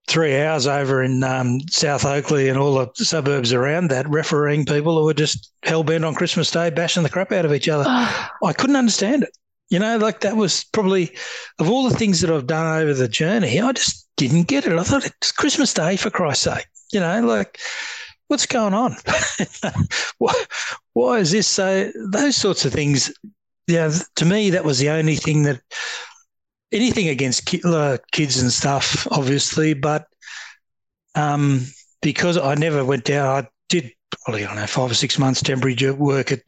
[0.07, 4.97] three hours over in um, South Oakleigh and all the suburbs around that, refereeing people
[4.97, 7.85] who were just hell bent on Christmas Day, bashing the crap out of each other.
[7.87, 9.37] I couldn't understand it.
[9.69, 11.15] You know, like that was probably
[11.59, 14.77] of all the things that I've done over the journey, I just didn't get it.
[14.77, 16.67] I thought it's Christmas Day for Christ's sake.
[16.91, 17.59] You know, like
[18.27, 18.95] what's going on?
[20.17, 20.33] why,
[20.93, 21.91] why is this so?
[22.11, 23.13] Those sorts of things.
[23.67, 25.61] Yeah, to me, that was the only thing that
[26.71, 30.07] anything against uh, kids and stuff, obviously, but
[31.15, 31.65] um,
[32.01, 33.91] because I never went down, I did
[34.23, 36.41] probably I don't know five or six months temporary work at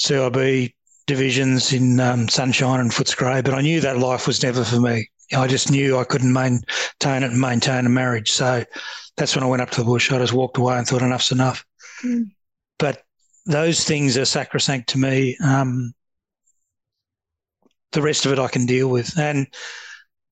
[0.00, 0.74] CIB
[1.06, 5.08] divisions in um, Sunshine and Footscray, but I knew that life was never for me.
[5.34, 8.30] I just knew I couldn't maintain it and maintain a marriage.
[8.32, 8.64] So
[9.16, 10.10] that's when I went up to the bush.
[10.12, 11.64] I just walked away and thought enough's enough.
[12.04, 12.30] Mm.
[12.78, 13.02] But
[13.46, 15.36] those things are sacrosanct to me.
[15.44, 15.94] Um,
[17.92, 19.18] the rest of it I can deal with.
[19.18, 19.46] And,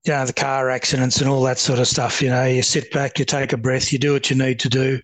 [0.05, 2.91] you know, the car accidents and all that sort of stuff, you know, you sit
[2.91, 5.01] back, you take a breath, you do what you need to do.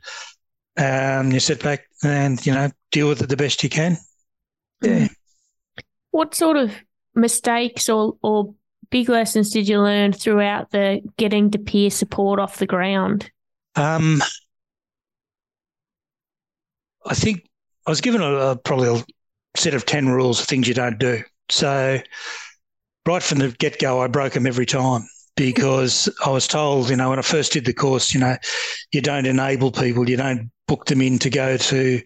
[0.79, 3.99] Um, you sit back and, you know, deal with it the best you can.
[4.83, 5.09] Yeah.
[6.11, 6.73] What sort of
[7.15, 8.55] mistakes or, or
[8.91, 13.31] big lessons did you learn throughout the getting to peer support off the ground?
[13.75, 14.23] Um,
[17.05, 17.47] I think
[17.87, 19.05] I was given a, a, probably a
[19.59, 21.23] set of 10 rules of things you don't do.
[21.51, 22.01] So,
[23.07, 25.07] right from the get go, I broke them every time
[25.37, 28.37] because I was told, you know, when I first did the course, you know,
[28.93, 32.03] you don't enable people, you don't book them in to go to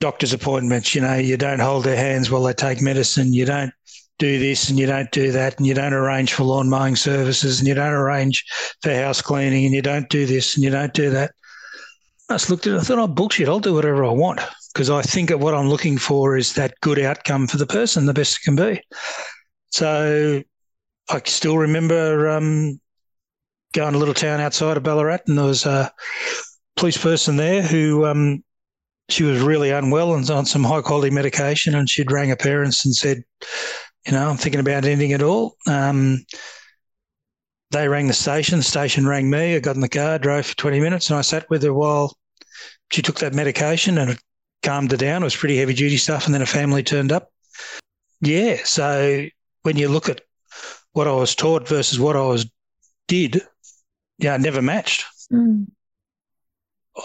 [0.00, 3.72] doctor's appointments, you know, you don't hold their hands while they take medicine, you don't
[4.18, 7.58] do this and you don't do that and you don't arrange for lawn mowing services
[7.58, 8.44] and you don't arrange
[8.82, 11.32] for house cleaning and you don't do this and you don't do that.
[12.28, 12.80] I just looked at it.
[12.80, 13.48] I thought, oh, bullshit.
[13.48, 14.40] I'll do whatever I want
[14.72, 18.06] because I think that what I'm looking for is that good outcome for the person,
[18.06, 18.80] the best it can be.
[19.70, 20.42] So
[21.08, 22.80] I still remember um,
[23.72, 25.92] going to a little town outside of Ballarat, and there was a
[26.76, 28.42] police person there who um,
[29.08, 32.84] she was really unwell and on some high quality medication, and she'd rang her parents
[32.84, 33.22] and said,
[34.06, 35.56] you know, I'm thinking about ending it all.
[35.66, 36.24] Um,
[37.72, 38.58] they rang the station.
[38.58, 39.56] The station rang me.
[39.56, 42.16] I got in the car, drove for 20 minutes, and I sat with her while
[42.92, 44.20] she took that medication and it
[44.62, 45.22] calmed her down.
[45.22, 46.26] It was pretty heavy duty stuff.
[46.26, 47.32] And then a family turned up.
[48.20, 48.58] Yeah.
[48.64, 49.26] So
[49.62, 50.20] when you look at
[50.92, 52.46] what I was taught versus what I was
[53.08, 53.42] did,
[54.18, 55.04] yeah, never matched.
[55.32, 55.66] Mm.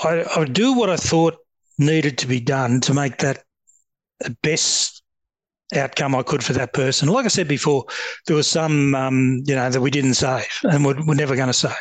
[0.04, 1.38] I, I would do what I thought
[1.80, 3.44] needed to be done to make that
[4.20, 5.01] the best
[5.76, 7.10] outcome I could for that person.
[7.10, 7.86] Like I said before,
[8.28, 11.48] there was some, um, you know, that we didn't save and we're, we're never going
[11.48, 11.76] to save.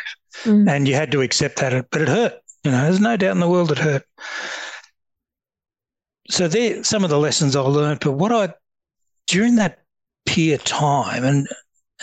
[0.44, 0.70] Mm.
[0.70, 2.34] And you had to accept that, but it hurt.
[2.64, 4.04] You know, there's no doubt in the world it hurt.
[6.28, 8.54] So there, some of the lessons I learned, but what I,
[9.26, 9.80] during that
[10.26, 11.48] peer time, and,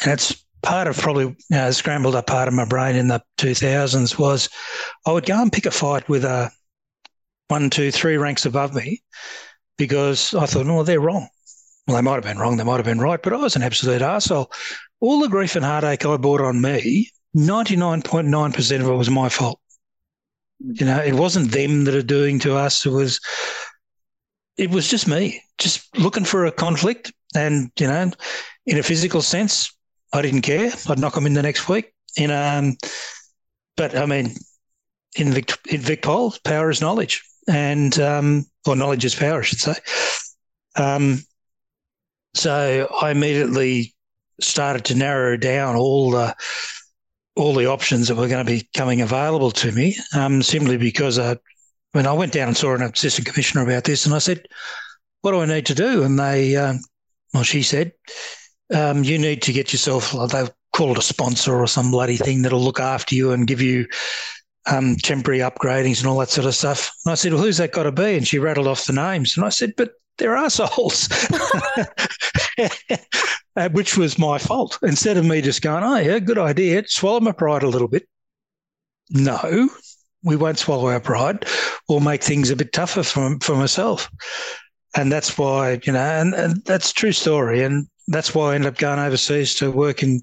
[0.03, 3.23] and it's part of probably, you know, scrambled up part of my brain in the
[3.37, 4.49] 2000s was
[5.05, 6.51] I would go and pick a fight with a
[7.47, 9.01] one, two, three ranks above me
[9.77, 11.29] because I thought, oh, they're wrong.
[11.87, 13.63] Well, they might have been wrong, they might have been right, but I was an
[13.63, 14.51] absolute arsehole.
[14.99, 19.59] All the grief and heartache I brought on me, 99.9% of it was my fault.
[20.59, 22.85] You know, it wasn't them that are doing to us.
[22.85, 23.21] It was,
[24.57, 27.13] it was just me, just looking for a conflict.
[27.35, 28.11] And, you know,
[28.65, 29.71] in a physical sense,
[30.11, 30.71] I didn't care.
[30.89, 31.93] I'd knock them in the next week.
[32.17, 32.75] In, um,
[33.77, 34.35] but I mean,
[35.15, 37.23] in Vic, in VicPol, power is knowledge.
[37.47, 39.75] And, um, or knowledge is power, I should say.
[40.75, 41.19] Um,
[42.37, 43.93] so I immediately
[44.41, 46.35] started to narrow down all the
[47.35, 51.19] all the options that were going to be coming available to me, um, simply because
[51.19, 51.37] I,
[51.91, 54.47] when I went down and saw an assistant commissioner about this, and I said,
[55.21, 56.79] "What do I need to do?" And they, um,
[57.33, 57.91] well, she said,
[58.73, 62.41] um, "You need to get yourself." They call it a sponsor or some bloody thing
[62.41, 63.87] that'll look after you and give you
[64.67, 66.93] um, temporary upgradings and all that sort of stuff.
[67.05, 68.15] And I said, Well, who's that got to be?
[68.15, 69.35] And she rattled off the names.
[69.35, 71.09] And I said, But they're assholes,
[73.55, 74.79] uh, which was my fault.
[74.83, 78.07] Instead of me just going, oh, yeah, good idea, swallow my pride a little bit.
[79.09, 79.69] No,
[80.23, 81.45] we won't swallow our pride
[81.87, 84.09] or make things a bit tougher for, for myself.
[84.95, 87.63] And that's why, you know, and, and that's true story.
[87.63, 90.21] And that's why I ended up going overseas to work in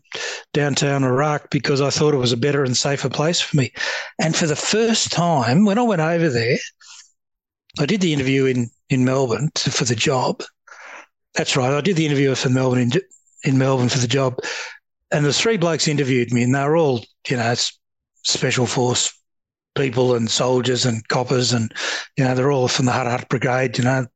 [0.53, 3.73] downtown Iraq because I thought it was a better and safer place for me.
[4.19, 6.57] And for the first time, when I went over there,
[7.79, 10.43] I did the interview in in Melbourne to, for the job.
[11.35, 11.73] That's right.
[11.73, 12.93] I did the interview for Melbourne in,
[13.43, 14.39] in Melbourne for the job,
[15.11, 17.55] and the three blokes interviewed me, and they were all you know
[18.23, 19.13] special force
[19.75, 21.73] people and soldiers and coppers, and
[22.17, 23.79] you know they're all from the Hut Hut Brigade.
[23.79, 24.07] You know,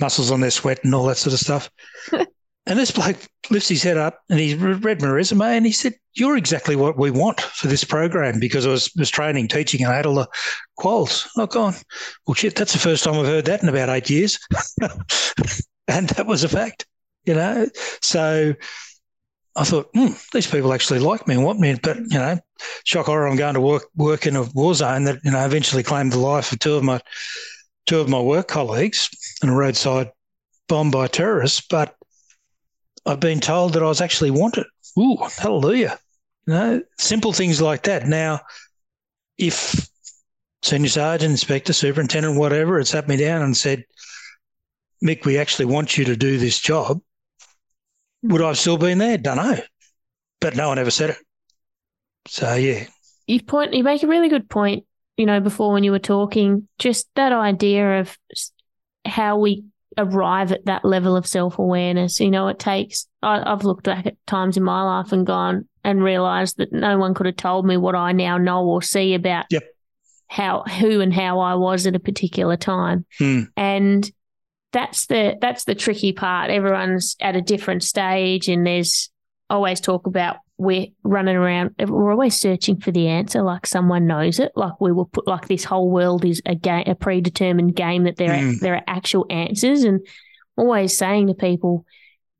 [0.00, 1.70] muscles on their sweat and all that sort of stuff.
[2.66, 3.16] And this bloke
[3.48, 6.98] lifts his head up and he read my resume and he said, You're exactly what
[6.98, 10.16] we want for this program because I was, was training, teaching, and I had all
[10.16, 10.28] the
[10.78, 11.28] quals.
[11.38, 11.74] I've gone,
[12.26, 14.38] Well, shit, that's the first time I've heard that in about eight years.
[15.88, 16.86] and that was a fact,
[17.24, 17.68] you know.
[18.02, 18.54] So
[19.54, 21.78] I thought, hmm, these people actually like me and want me.
[21.80, 22.38] But, you know,
[22.84, 25.84] shock horror, I'm going to work work in a war zone that, you know, eventually
[25.84, 27.00] claimed the life of two of my
[27.86, 29.08] two of my work colleagues
[29.42, 30.10] in a roadside
[30.68, 31.64] bomb by terrorists.
[31.70, 31.94] But
[33.06, 34.66] I've been told that I was actually wanted.
[34.98, 35.98] Ooh, hallelujah.
[36.46, 38.06] You know, simple things like that.
[38.06, 38.40] Now,
[39.38, 39.88] if
[40.62, 43.84] senior sergeant, inspector, superintendent, whatever, had sat me down and said,
[45.04, 47.00] Mick, we actually want you to do this job,
[48.22, 49.18] would I have still been there?
[49.18, 49.58] Don't know.
[50.40, 51.16] But no one ever said it.
[52.26, 52.86] So yeah.
[53.26, 54.84] You point you make a really good point,
[55.16, 58.16] you know, before when you were talking, just that idea of
[59.04, 59.64] how we
[59.98, 62.20] arrive at that level of self awareness.
[62.20, 65.68] You know, it takes, I, have looked back at times in my life and gone
[65.84, 69.14] and realized that no one could have told me what I now know or see
[69.14, 69.64] about yep.
[70.26, 73.06] how, who and how I was at a particular time.
[73.18, 73.42] Hmm.
[73.56, 74.10] And
[74.72, 76.50] that's the, that's the tricky part.
[76.50, 79.10] Everyone's at a different stage and there's,
[79.48, 84.38] always talk about we're running around, we're always searching for the answer, like someone knows
[84.38, 84.52] it.
[84.56, 88.16] Like we will put like this whole world is a game, a predetermined game that
[88.16, 88.56] there mm.
[88.56, 90.06] are there are actual answers, and
[90.56, 91.84] always saying to people,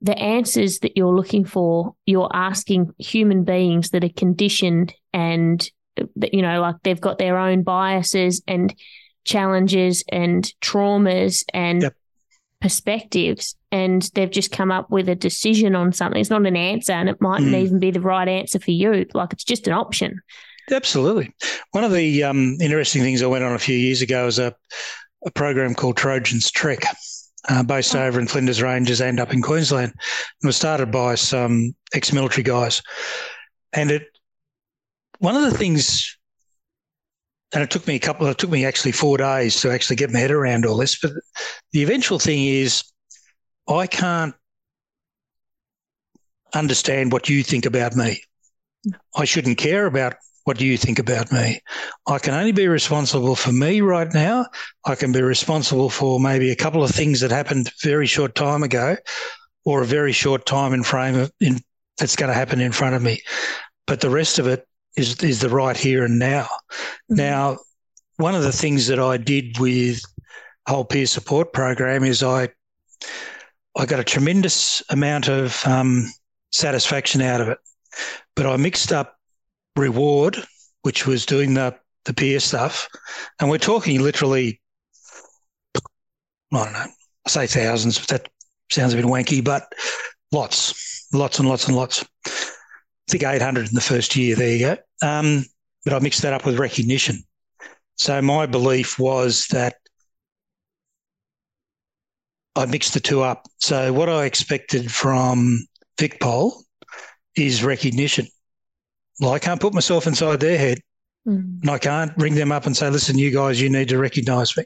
[0.01, 5.71] the answers that you're looking for, you're asking human beings that are conditioned and
[6.17, 8.75] that you know, like they've got their own biases and
[9.25, 11.95] challenges and traumas and yep
[12.61, 16.21] perspectives and they've just come up with a decision on something.
[16.21, 17.63] It's not an answer and it mightn't mm.
[17.63, 19.07] even be the right answer for you.
[19.15, 20.21] Like it's just an option.
[20.71, 21.33] Absolutely.
[21.73, 24.55] One of the um, interesting things I went on a few years ago was a,
[25.25, 26.85] a program called Trojan's Trek,
[27.49, 28.03] uh, based oh.
[28.03, 29.93] over in Flinders Ranges and up in Queensland.
[30.43, 32.83] It was started by some ex military guys.
[33.73, 34.09] And it,
[35.19, 36.16] one of the things
[37.53, 38.27] and it took me a couple.
[38.27, 40.99] It took me actually four days to actually get my head around all this.
[40.99, 41.13] But
[41.73, 42.85] the eventual thing is,
[43.69, 44.35] I can't
[46.55, 48.21] understand what you think about me.
[49.17, 51.61] I shouldn't care about what do you think about me.
[52.07, 54.47] I can only be responsible for me right now.
[54.85, 58.63] I can be responsible for maybe a couple of things that happened very short time
[58.63, 58.97] ago,
[59.65, 61.61] or a very short time in frame of in
[61.99, 63.23] that's going to happen in front of me.
[63.87, 64.67] But the rest of it
[64.97, 66.45] is is the right here and now.
[66.45, 67.17] Mm-hmm.
[67.17, 67.59] Now,
[68.17, 70.01] one of the things that I did with
[70.69, 72.49] whole peer support program is I
[73.77, 76.11] I got a tremendous amount of um,
[76.51, 77.59] satisfaction out of it,
[78.35, 79.17] but I mixed up
[79.77, 80.39] reward,
[80.83, 82.89] which was doing the the peer stuff,
[83.41, 84.61] and we're talking literally.
[86.53, 86.87] I don't know.
[87.27, 88.29] I say thousands, but that
[88.71, 89.71] sounds a bit wanky, but
[90.33, 92.05] lots, lots and lots and lots.
[93.09, 94.35] I think 800 in the first year.
[94.35, 94.77] There you go.
[95.07, 95.45] Um,
[95.85, 97.23] but I mixed that up with recognition.
[97.95, 99.77] So my belief was that
[102.57, 103.47] I mixed the two up.
[103.59, 105.67] So what I expected from
[105.99, 106.53] VicPol
[107.37, 108.27] is recognition.
[109.21, 110.79] Well, I can't put myself inside their head.
[111.27, 111.61] Mm.
[111.63, 114.57] And I can't ring them up and say, listen, you guys, you need to recognise
[114.57, 114.65] me.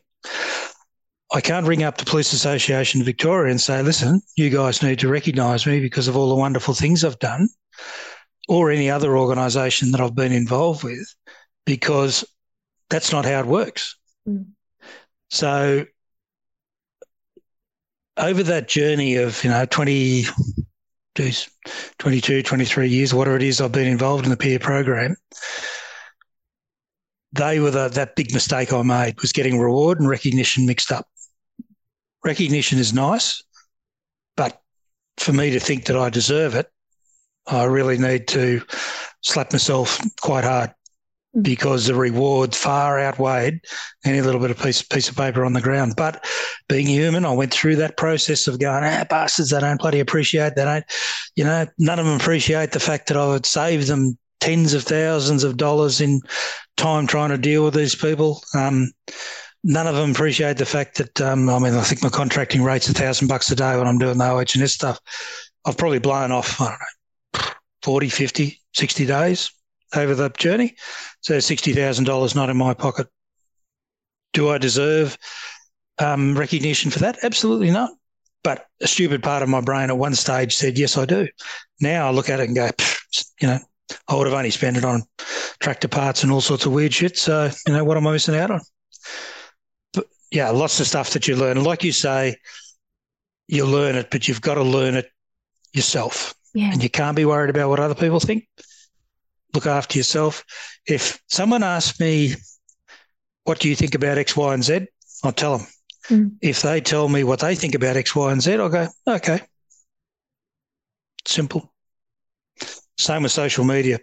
[1.32, 4.98] I can't ring up the Police Association of Victoria and say, listen, you guys need
[5.00, 7.48] to recognise me because of all the wonderful things I've done
[8.48, 11.14] or any other organisation that I've been involved with,
[11.64, 12.24] because
[12.88, 13.96] that's not how it works.
[14.28, 14.46] Mm.
[15.30, 15.86] So
[18.16, 20.24] over that journey of, you know, 20,
[21.14, 25.16] 22, 23 years, whatever it is I've been involved in the peer program,
[27.32, 31.06] they were the, that big mistake I made was getting reward and recognition mixed up.
[32.24, 33.42] Recognition is nice,
[34.36, 34.60] but
[35.16, 36.70] for me to think that I deserve it,
[37.46, 38.62] I really need to
[39.22, 40.72] slap myself quite hard
[41.36, 41.42] mm.
[41.42, 43.60] because the reward far outweighed
[44.04, 45.94] any little bit of piece, piece of paper on the ground.
[45.96, 46.24] But
[46.68, 50.54] being human, I went through that process of going, ah, bastards, they don't bloody appreciate,
[50.54, 50.84] they don't,
[51.36, 54.84] you know, none of them appreciate the fact that I would save them tens of
[54.84, 56.20] thousands of dollars in
[56.76, 58.42] time trying to deal with these people.
[58.54, 58.90] Um,
[59.62, 62.88] none of them appreciate the fact that, um, I mean, I think my contracting rate's
[62.88, 64.98] a thousand bucks a day when I'm doing the OH&S stuff.
[65.66, 66.86] I've probably blown off, I don't know,
[67.82, 69.50] 40, 50, 60 days
[69.94, 70.76] over the journey.
[71.20, 73.08] So $60,000 not in my pocket.
[74.32, 75.18] Do I deserve
[75.98, 77.18] um, recognition for that?
[77.22, 77.90] Absolutely not.
[78.42, 81.28] But a stupid part of my brain at one stage said, yes, I do.
[81.80, 82.70] Now I look at it and go,
[83.40, 83.58] you know,
[84.08, 85.02] I would have only spent it on
[85.60, 87.18] tractor parts and all sorts of weird shit.
[87.18, 88.60] So, you know, what am I missing out on?
[89.92, 91.62] But yeah, lots of stuff that you learn.
[91.62, 92.36] Like you say,
[93.48, 95.10] you learn it, but you've got to learn it
[95.72, 96.34] yourself.
[96.54, 96.72] Yeah.
[96.72, 98.48] And you can't be worried about what other people think.
[99.54, 100.44] Look after yourself.
[100.86, 102.34] If someone asks me,
[103.44, 104.86] what do you think about X, Y, and Z?
[105.24, 105.66] I'll tell them.
[106.08, 106.32] Mm.
[106.40, 109.40] If they tell me what they think about X, Y, and Z, I'll go, okay.
[111.26, 111.72] Simple.
[112.98, 113.98] Same with social media.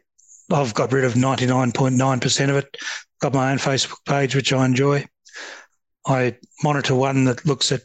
[0.51, 2.77] I've got rid of 99.9% of it.
[3.19, 5.05] Got my own Facebook page, which I enjoy.
[6.05, 7.81] I monitor one that looks at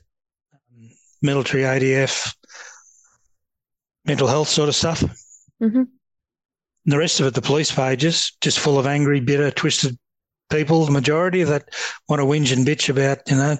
[1.21, 2.35] military ADF,
[4.05, 5.03] mental health sort of stuff.
[5.63, 5.85] Mm-hmm.
[6.87, 9.97] The rest of it, the police pages, just full of angry, bitter, twisted
[10.51, 11.69] people, the majority of that
[12.09, 13.57] want to whinge and bitch about, you know,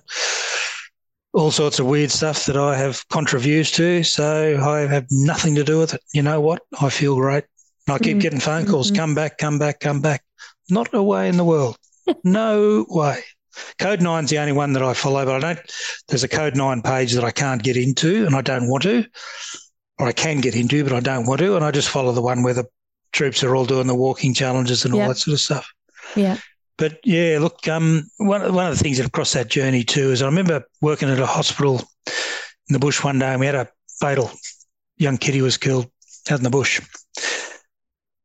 [1.33, 4.03] all sorts of weird stuff that I have contributes to.
[4.03, 6.03] So I have nothing to do with it.
[6.13, 6.63] You know what?
[6.81, 7.45] I feel great.
[7.89, 8.19] I keep mm-hmm.
[8.19, 8.97] getting phone calls, mm-hmm.
[8.97, 10.23] come back, come back, come back.
[10.69, 11.77] Not a way in the world.
[12.25, 13.23] no way.
[13.79, 15.73] Code Nine's the only one that I follow, but I don't.
[16.09, 19.05] There's a Code Nine page that I can't get into, and I don't want to
[20.03, 21.55] or I can get into, but I don't want to.
[21.55, 22.65] And I just follow the one where the
[23.13, 25.73] troops are all doing the walking challenges and all that sort of stuff.
[26.17, 26.39] Yeah.
[26.77, 30.21] But yeah, look, um, one, one of the things that across that journey too is
[30.21, 31.85] I remember working at a hospital
[32.69, 33.69] in the bush one day and we had a
[34.01, 34.33] fatal
[34.97, 35.89] young kitty was killed
[36.29, 36.81] out in the bush.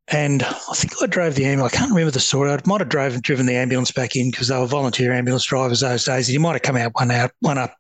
[0.08, 1.76] And I think I drove the ambulance.
[1.76, 2.50] I can't remember the story.
[2.50, 5.82] I might have drove, driven the ambulance back in because they were volunteer ambulance drivers
[5.82, 6.28] those days.
[6.28, 7.76] And you might have come out one out, one up.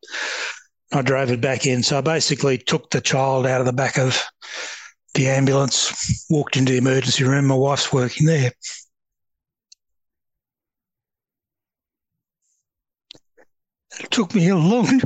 [0.93, 1.83] I drove it back in.
[1.83, 4.23] So I basically took the child out of the back of
[5.13, 7.47] the ambulance, walked into the emergency room.
[7.47, 8.51] My wife's working there.
[13.99, 15.01] It took me a long,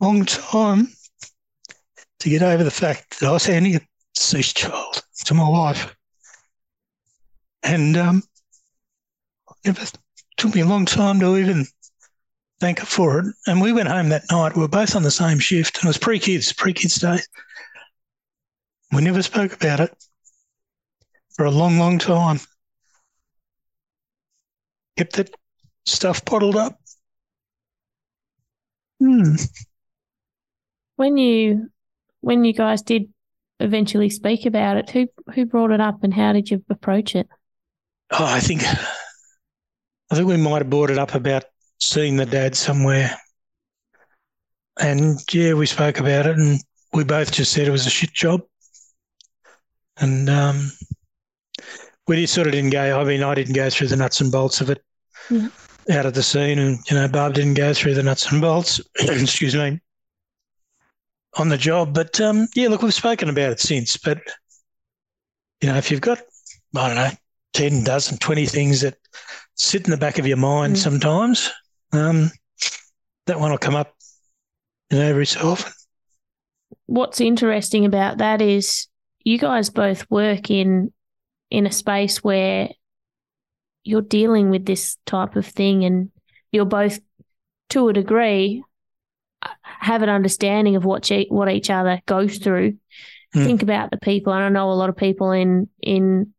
[0.00, 0.88] long time
[2.20, 3.80] to get over the fact that I was handing a
[4.14, 5.94] deceased child to my wife.
[7.62, 8.22] And um,
[9.64, 9.92] it
[10.36, 11.66] took me a long time to even
[12.60, 13.34] thank her for it.
[13.46, 14.54] And we went home that night.
[14.54, 17.18] We were both on the same shift, and it was pre kids, pre kids day.
[18.92, 19.94] We never spoke about it
[21.34, 22.40] for a long, long time.
[24.96, 25.34] Kept that
[25.84, 26.80] stuff bottled up.
[29.00, 29.34] Hmm.
[30.96, 31.70] When you
[32.20, 33.12] when you guys did
[33.60, 37.28] eventually speak about it, who who brought it up and how did you approach it?
[38.12, 41.44] Oh, I think I think we might have brought it up about
[41.80, 43.16] seeing the dad somewhere.
[44.78, 46.60] And yeah, we spoke about it and
[46.92, 48.42] we both just said it was a shit job.
[49.98, 50.70] And um,
[52.06, 54.30] we just sort of didn't go, I mean, I didn't go through the nuts and
[54.30, 54.82] bolts of it
[55.30, 55.48] yeah.
[55.90, 56.58] out of the scene.
[56.58, 59.80] And, you know, Barb didn't go through the nuts and bolts, excuse me,
[61.38, 61.94] on the job.
[61.94, 63.96] But um, yeah, look, we've spoken about it since.
[63.96, 64.18] But,
[65.62, 66.20] you know, if you've got,
[66.76, 67.10] I don't know,
[67.54, 68.98] 10, dozen, 20 things that
[69.54, 70.78] sit in the back of your mind mm.
[70.78, 71.50] sometimes,
[71.92, 72.30] um,
[73.26, 73.94] that one will come up,
[74.90, 75.72] you know, every so often.
[76.86, 78.86] What's interesting about that is
[79.24, 80.92] you guys both work in
[81.50, 82.70] in a space where
[83.84, 86.10] you're dealing with this type of thing and
[86.50, 86.98] you're both
[87.70, 88.62] to a degree
[89.62, 92.72] have an understanding of what what each other goes through
[93.34, 93.44] mm.
[93.44, 96.32] think about the people and i know a lot of people in in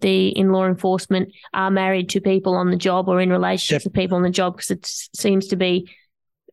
[0.00, 3.92] the in law enforcement are married to people on the job or in relationships yep.
[3.92, 5.90] with people on the job because it seems to be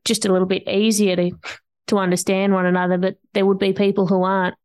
[0.06, 1.32] just a little bit easier to
[1.88, 4.56] to understand one another but there would be people who aren't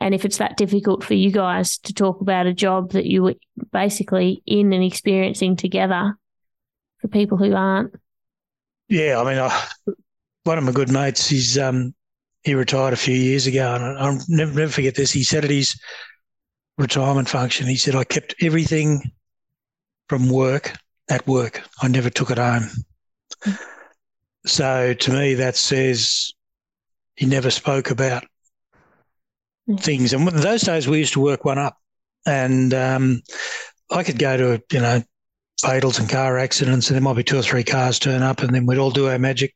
[0.00, 3.22] and if it's that difficult for you guys to talk about a job that you
[3.22, 3.34] were
[3.72, 6.16] basically in and experiencing together
[7.00, 7.94] for people who aren't.
[8.88, 9.64] Yeah, I mean, I,
[10.44, 11.94] one of my good mates, he's um,
[12.42, 15.10] he retired a few years ago, and I'll never, never forget this.
[15.10, 15.78] He said at his
[16.78, 19.12] retirement function, he said, "I kept everything
[20.08, 20.72] from work
[21.10, 21.62] at work.
[21.82, 22.70] I never took it home."
[23.44, 23.58] Mm.
[24.46, 26.32] So to me, that says
[27.16, 28.24] he never spoke about
[29.80, 30.12] things.
[30.12, 31.76] And those days we used to work one up,
[32.24, 33.22] and um,
[33.90, 35.02] I could go to you know
[35.62, 38.54] fatals and car accidents, and there might be two or three cars turn up, and
[38.54, 39.54] then we'd all do our magic,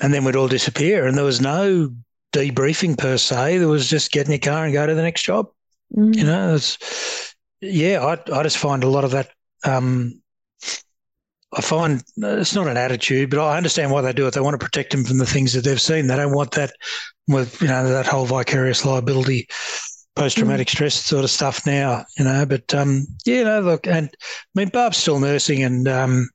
[0.00, 1.94] and then we'd all disappear, and there was no
[2.32, 3.58] debriefing per se.
[3.58, 5.48] There was just get in your car and go to the next job.
[5.96, 6.16] Mm.
[6.16, 8.04] You know, it's yeah.
[8.04, 9.30] I I just find a lot of that.
[9.64, 10.20] Um,
[11.56, 14.34] I find it's not an attitude, but I understand why they do it.
[14.34, 16.06] They want to protect them from the things that they've seen.
[16.06, 16.72] They don't want that
[17.26, 19.48] with you know that whole vicarious liability,
[20.14, 20.72] post traumatic mm.
[20.72, 22.04] stress sort of stuff now.
[22.18, 26.28] You know, but um, yeah, no, look, and I mean, Barb's still nursing and um,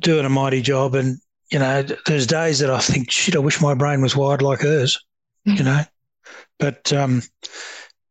[0.00, 1.18] doing a mighty job, and
[1.52, 4.60] you know, there's days that I think, shit, I wish my brain was wired like
[4.60, 4.98] hers.
[5.44, 5.82] You know,
[6.58, 7.22] but um,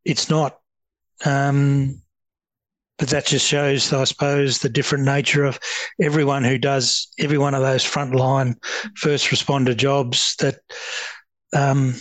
[0.07, 0.57] it's not.
[1.25, 2.01] Um,
[2.97, 5.59] but that just shows, I suppose, the different nature of
[6.01, 8.55] everyone who does every one of those frontline
[8.95, 10.35] first responder jobs.
[10.37, 10.59] That
[11.55, 11.93] um,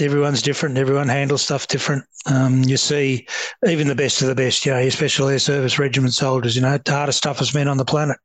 [0.00, 0.78] everyone's different.
[0.78, 2.04] Everyone handles stuff different.
[2.26, 3.26] Um, you see,
[3.66, 6.62] even the best of the best, you know, your special air service regiment soldiers, you
[6.62, 8.18] know, the hardest, toughest men on the planet.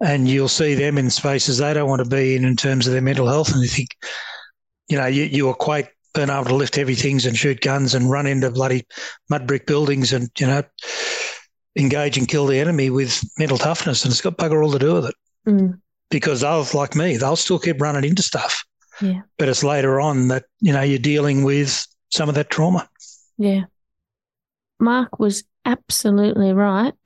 [0.00, 2.92] And you'll see them in spaces they don't want to be in in terms of
[2.92, 3.52] their mental health.
[3.52, 3.88] And you think,
[4.88, 5.88] you know, you, you equate
[6.26, 8.84] being able to lift heavy things and shoot guns and run into bloody
[9.30, 10.62] mud brick buildings and, you know,
[11.76, 14.04] engage and kill the enemy with mental toughness.
[14.04, 15.14] And it's got bugger all to do with it.
[15.46, 15.80] Mm.
[16.10, 18.64] Because they'll, like me, they'll still keep running into stuff
[19.00, 19.22] yeah.
[19.36, 22.88] But it's later on that, you know, you're dealing with some of that trauma.
[23.36, 23.64] Yeah.
[24.80, 26.94] Mark was absolutely right.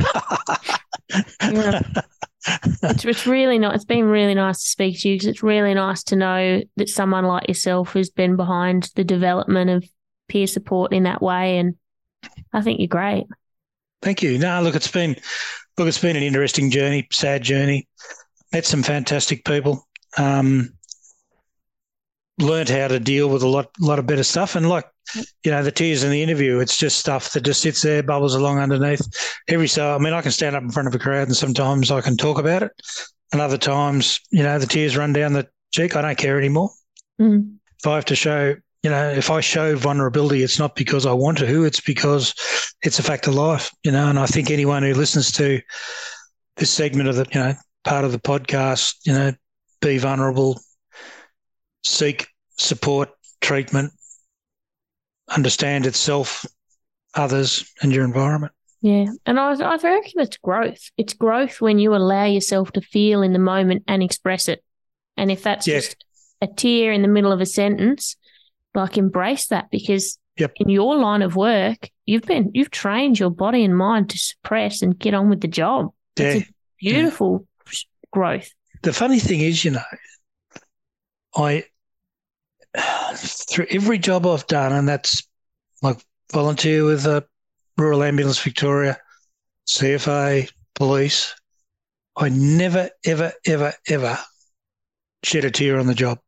[2.46, 3.74] it's, it's really not.
[3.74, 6.88] It's been really nice to speak to you because it's really nice to know that
[6.88, 9.84] someone like yourself has been behind the development of
[10.28, 11.76] peer support in that way, and
[12.52, 13.24] I think you're great.
[14.02, 14.38] Thank you.
[14.38, 15.16] No, look, it's been
[15.78, 17.88] look, it's been an interesting journey, sad journey.
[18.52, 19.86] Met some fantastic people.
[20.18, 20.74] Um,
[22.38, 24.56] learned how to deal with a lot lot of better stuff.
[24.56, 24.86] And like,
[25.44, 28.34] you know, the tears in the interview, it's just stuff that just sits there, bubbles
[28.34, 29.06] along underneath.
[29.48, 31.90] Every so, I mean, I can stand up in front of a crowd and sometimes
[31.90, 32.72] I can talk about it.
[33.32, 35.96] And other times, you know, the tears run down the cheek.
[35.96, 36.70] I don't care anymore.
[37.20, 37.56] Mm.
[37.78, 41.12] If I have to show you know, if I show vulnerability, it's not because I
[41.12, 42.34] want to, it's because
[42.82, 44.08] it's a fact of life, you know.
[44.08, 45.60] And I think anyone who listens to
[46.56, 49.32] this segment of the, you know, part of the podcast, you know,
[49.80, 50.60] be vulnerable,
[51.84, 52.26] seek
[52.58, 53.92] support, treatment,
[55.28, 56.44] understand itself,
[57.14, 58.52] others, and your environment.
[58.80, 59.06] Yeah.
[59.26, 60.90] And I, I reckon it's growth.
[60.96, 64.62] It's growth when you allow yourself to feel in the moment and express it.
[65.16, 65.76] And if that's yeah.
[65.76, 66.04] just
[66.40, 68.16] a tear in the middle of a sentence,
[68.74, 70.52] like embrace that because yep.
[70.56, 74.82] in your line of work, you've been you've trained your body and mind to suppress
[74.82, 75.92] and get on with the job.
[76.16, 76.44] It's
[76.80, 76.90] yeah.
[76.92, 77.72] beautiful yeah.
[78.10, 78.50] growth.
[78.82, 79.82] The funny thing is, you know,
[81.36, 81.64] I
[83.16, 85.26] through every job I've done, and that's
[85.82, 85.98] like
[86.32, 87.24] volunteer with a
[87.76, 88.98] Rural Ambulance Victoria,
[89.68, 91.34] CFA, police.
[92.16, 94.18] I never, ever, ever, ever
[95.22, 96.18] shed a tear on the job.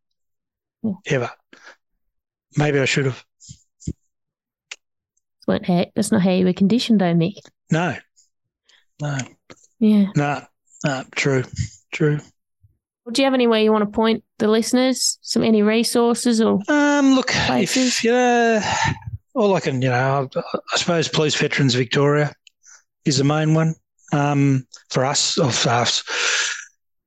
[0.83, 0.93] Yeah.
[1.07, 1.31] Ever.
[2.57, 3.25] Maybe I should have.
[5.47, 7.37] That's not how you were conditioned, though, Mick.
[7.71, 7.97] No.
[9.01, 9.19] No.
[9.79, 10.07] Yeah.
[10.17, 10.43] No.
[10.85, 11.05] No.
[11.15, 11.45] True.
[11.93, 12.21] True.
[13.13, 15.19] Do you have anywhere you want to point the listeners?
[15.23, 17.89] Some any resources or um look places?
[17.89, 18.63] if you know
[19.35, 20.29] all I can you know
[20.73, 22.33] I suppose Police Veterans Victoria
[23.05, 23.75] is the main one
[24.13, 26.03] um, for us of us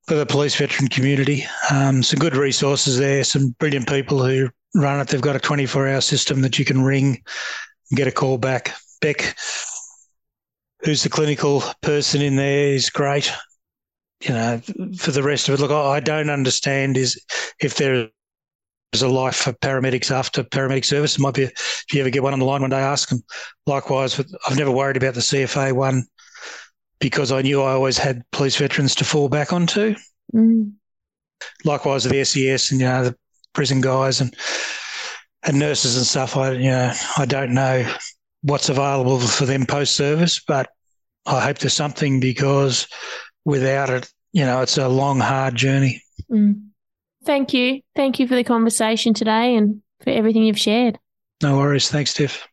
[0.06, 1.44] for the police veteran community.
[1.70, 5.08] Um, some good resources there, some brilliant people who run it.
[5.08, 7.22] They've got a 24 hour system that you can ring
[7.90, 8.74] and get a call back.
[9.00, 9.36] Beck,
[10.82, 13.30] who's the clinical person in there, is great.
[14.22, 14.60] You know,
[14.96, 17.22] for the rest of it, look, I don't understand is
[17.60, 18.10] if there
[18.92, 21.16] is a life for paramedics after paramedic service.
[21.16, 23.22] It might be if you ever get one on the line one day, ask them.
[23.66, 26.04] Likewise, I've never worried about the CFA one
[26.98, 29.94] because I knew I always had police veterans to fall back onto.
[30.34, 30.72] Mm.
[31.64, 33.16] Likewise with the SES and you know the
[33.52, 34.34] prison guys and
[35.44, 36.36] and nurses and stuff.
[36.36, 37.90] I you know I don't know
[38.42, 40.70] what's available for them post service, but
[41.26, 42.88] I hope there's something because
[43.48, 46.02] without it, you know, it's a long, hard journey.
[46.30, 46.68] Mm.
[47.24, 47.80] Thank you.
[47.96, 50.98] Thank you for the conversation today and for everything you've shared.
[51.42, 51.90] No worries.
[51.90, 52.46] Thanks, Tiff.